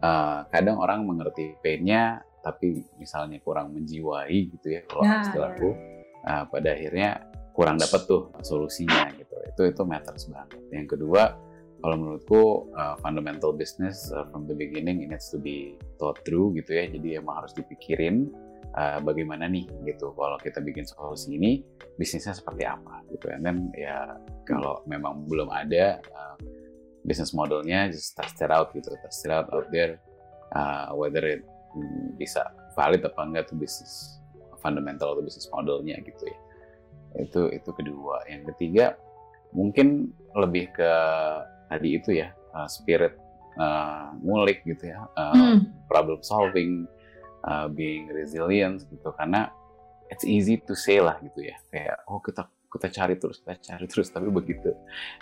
[0.00, 6.00] uh, kadang orang mengerti painnya tapi misalnya kurang menjiwai gitu ya kalau nah, istilahku ya
[6.26, 9.34] uh, pada akhirnya kurang dapat tuh solusinya gitu.
[9.52, 10.60] Itu itu matters banget.
[10.72, 11.36] Yang kedua
[11.80, 16.52] kalau menurutku uh, fundamental business uh, from the beginning it needs to be thought through
[16.56, 16.88] gitu ya.
[16.88, 18.28] Jadi emang harus dipikirin
[18.76, 20.12] uh, bagaimana nih gitu.
[20.12, 21.60] Kalau kita bikin solusi ini
[21.96, 23.28] bisnisnya seperti apa gitu.
[23.32, 26.36] And then ya kalau memang belum ada uh,
[27.04, 29.96] business modelnya just test it out gitu test it out out there
[30.54, 31.42] uh, whether it
[32.18, 32.42] bisa
[32.74, 34.18] valid apa enggak tuh bisnis
[34.60, 36.38] fundamental atau bisnis modelnya gitu ya.
[37.18, 38.22] Itu itu kedua.
[38.28, 38.94] Yang ketiga
[39.50, 40.92] mungkin lebih ke
[41.66, 43.18] tadi itu ya uh, spirit
[43.58, 45.58] uh, ngulik gitu ya uh, hmm.
[45.90, 46.86] problem solving
[47.46, 49.10] uh, being resilient gitu.
[49.16, 49.50] Karena
[50.10, 53.86] it's easy to say lah gitu ya kayak oh kita kita cari terus kita cari
[53.90, 54.08] terus.
[54.14, 54.70] Tapi begitu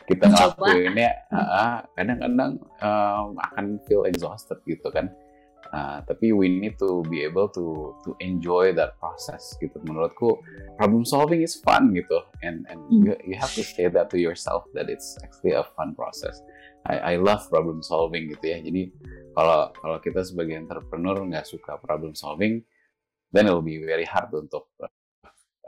[0.04, 2.52] kita ngelakuinnya uh, kadang-kadang
[2.84, 5.08] um, akan feel exhausted gitu kan.
[5.68, 9.76] Uh, tapi we need to be able to to enjoy that process gitu.
[9.84, 10.38] Menurutku
[10.80, 12.24] problem solving is fun gitu.
[12.44, 13.04] And and mm.
[13.04, 16.40] you, you have to say that to yourself that it's actually a fun process.
[16.88, 18.64] I, I love problem solving gitu ya.
[18.64, 18.94] Jadi
[19.36, 22.64] kalau kalau kita sebagai entrepreneur nggak suka problem solving
[23.32, 24.72] then it will be very hard untuk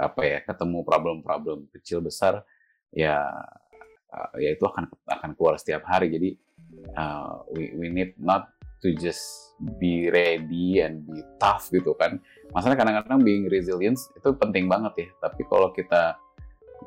[0.00, 2.40] apa ya ketemu problem-problem kecil besar
[2.88, 3.20] ya
[4.10, 6.08] uh, ya itu akan akan keluar setiap hari.
[6.08, 6.30] Jadi
[6.96, 8.48] uh, we we need not
[8.80, 12.16] to just be ready and be tough gitu kan.
[12.56, 15.08] Masalah kadang-kadang being resilience itu penting banget ya.
[15.20, 16.16] Tapi kalau kita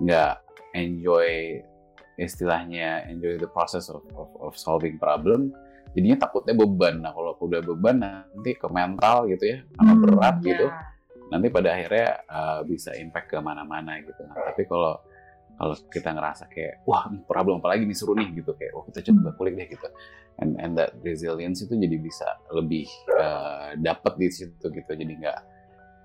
[0.02, 0.42] nggak
[0.74, 1.62] enjoy
[2.18, 5.54] istilahnya enjoy the process of, of, of solving problem
[5.94, 7.02] jadinya takutnya beban.
[7.02, 10.46] Nah kalau udah beban nanti ke mental gitu ya karena hmm, berat yeah.
[10.50, 10.68] gitu
[11.34, 14.22] nanti pada akhirnya uh, bisa impact ke mana-mana gitu.
[14.30, 15.02] Nah, tapi kalau
[15.58, 19.02] kalau kita ngerasa kayak wah problem apa lagi nih seru nih gitu kayak oh kita
[19.10, 19.88] coba kulik deh gitu.
[20.42, 24.92] And and that resilience itu jadi bisa lebih uh, dapat di situ gitu.
[24.94, 25.40] Jadi nggak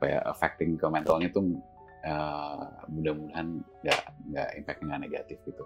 [0.00, 1.60] kayak affecting ke mentalnya tuh
[2.04, 4.00] uh, mudah-mudahan nggak
[4.32, 5.64] nggak impact nggak negatif gitu.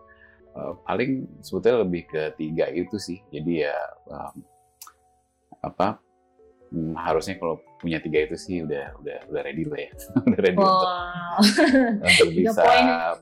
[0.53, 3.19] Uh, paling sebetulnya lebih ke tiga itu sih.
[3.35, 3.77] Jadi ya
[4.11, 4.37] um,
[5.63, 5.99] apa
[6.73, 9.93] hmm, harusnya kalau punya tiga itu sih udah udah udah ready lah ya.
[10.27, 10.67] Udah ready wow.
[10.73, 10.91] untuk
[12.09, 12.63] untuk bisa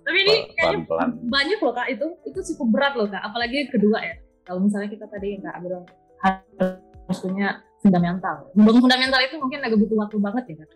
[0.06, 1.86] tapi ini kayaknya pelan banyak loh kak.
[1.90, 3.22] Itu itu cukup berat loh kak.
[3.26, 4.14] Apalagi kedua ya.
[4.46, 5.84] Kalau misalnya kita tadi nggak bilang
[6.22, 8.36] harus punya fundamental.
[8.54, 10.70] Membangun fundamental itu mungkin agak butuh waktu banget ya kak.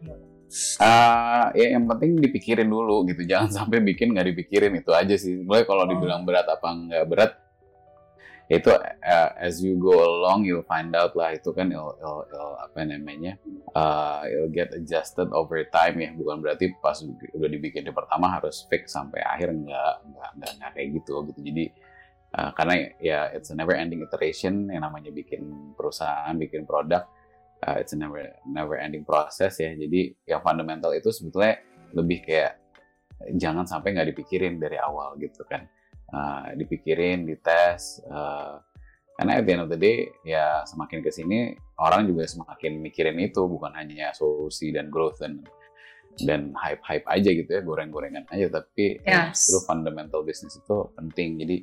[0.78, 3.22] Uh, ya yang penting dipikirin dulu gitu.
[3.24, 5.44] Jangan sampai bikin nggak dipikirin itu aja sih.
[5.44, 7.32] Mulai kalau dibilang berat apa nggak berat
[8.52, 12.48] itu uh, as you go along you'll find out lah itu kan il, il, il,
[12.60, 13.32] apa namanya
[13.72, 16.12] uh, it'll get adjusted over time ya.
[16.12, 20.88] Bukan berarti pas udah dibikin di pertama harus fix sampai akhir nggak nggak, nggak kayak
[21.00, 21.40] gitu gitu.
[21.40, 21.64] Jadi
[22.36, 27.08] uh, karena ya it's a never ending iteration yang namanya bikin perusahaan bikin produk
[27.64, 29.72] uh, it's a never never ending process ya.
[29.72, 31.64] Jadi yang fundamental itu sebetulnya
[31.96, 32.60] lebih kayak
[33.40, 35.64] jangan sampai nggak dipikirin dari awal gitu kan
[36.14, 37.98] uh, dipikirin, dites.
[38.06, 38.62] Uh,
[39.18, 43.18] karena at the end of the day, ya semakin ke sini orang juga semakin mikirin
[43.18, 45.42] itu, bukan hanya solusi dan growth dan
[46.14, 48.46] dan hype-hype aja gitu ya, goreng-gorengan aja.
[48.62, 49.50] Tapi yes.
[49.50, 51.42] ya, fundamental bisnis itu penting.
[51.42, 51.56] Jadi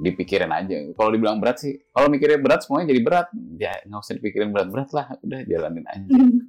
[0.00, 0.76] dipikirin aja.
[0.96, 3.28] Kalau dibilang berat sih, kalau mikirnya berat semuanya jadi berat.
[3.60, 6.08] Ya nggak usah dipikirin berat-berat lah, udah jalanin aja.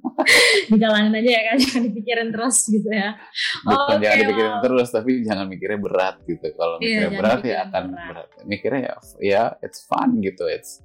[0.70, 3.14] Dijalanin aja ya kan, jangan dipikirin terus gitu ya.
[3.62, 4.62] Bukan oh, jangan okay, dipikirin wow.
[4.64, 6.46] terus, tapi jangan mikirnya berat gitu.
[6.56, 8.06] Kalau iya, mikirnya berat ya akan berat.
[8.08, 8.28] berat.
[8.44, 10.82] Mikirnya ya, ya it's fun gitu, it's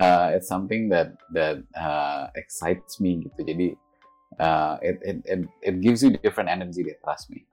[0.00, 3.40] uh, it's something that that uh, excites me gitu.
[3.44, 3.68] Jadi
[4.40, 7.48] uh, it, it it it gives you different energy, deh, trust me.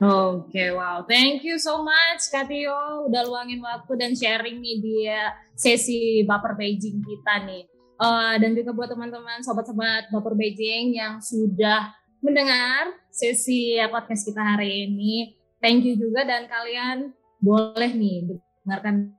[0.00, 1.04] Oke, okay, wow.
[1.04, 4.96] Thank you so much Kak Tio udah luangin waktu dan sharing nih di
[5.52, 7.68] sesi Baper Beijing kita nih.
[8.00, 11.92] Uh, dan juga buat teman-teman sobat-sobat Baper Beijing yang sudah
[12.24, 15.36] mendengar sesi podcast kita hari ini.
[15.60, 17.12] Thank you juga dan kalian
[17.44, 19.12] boleh nih dengarkan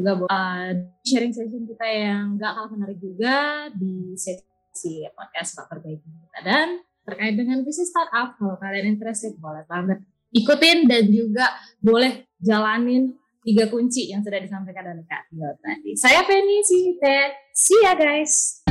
[0.00, 0.72] juga uh,
[1.04, 6.40] sharing session kita yang gak kalah menarik juga di sesi podcast Baper Beijing kita.
[6.40, 10.00] Dan terkait dengan bisnis startup, kalau kalian interested boleh banget
[10.32, 11.52] ikutin dan juga
[11.84, 13.12] boleh jalanin
[13.42, 15.98] tiga kunci yang sudah disampaikan oleh Kak Tio tadi.
[15.98, 17.34] Saya Penny, si Teh.
[17.52, 18.62] See ya guys.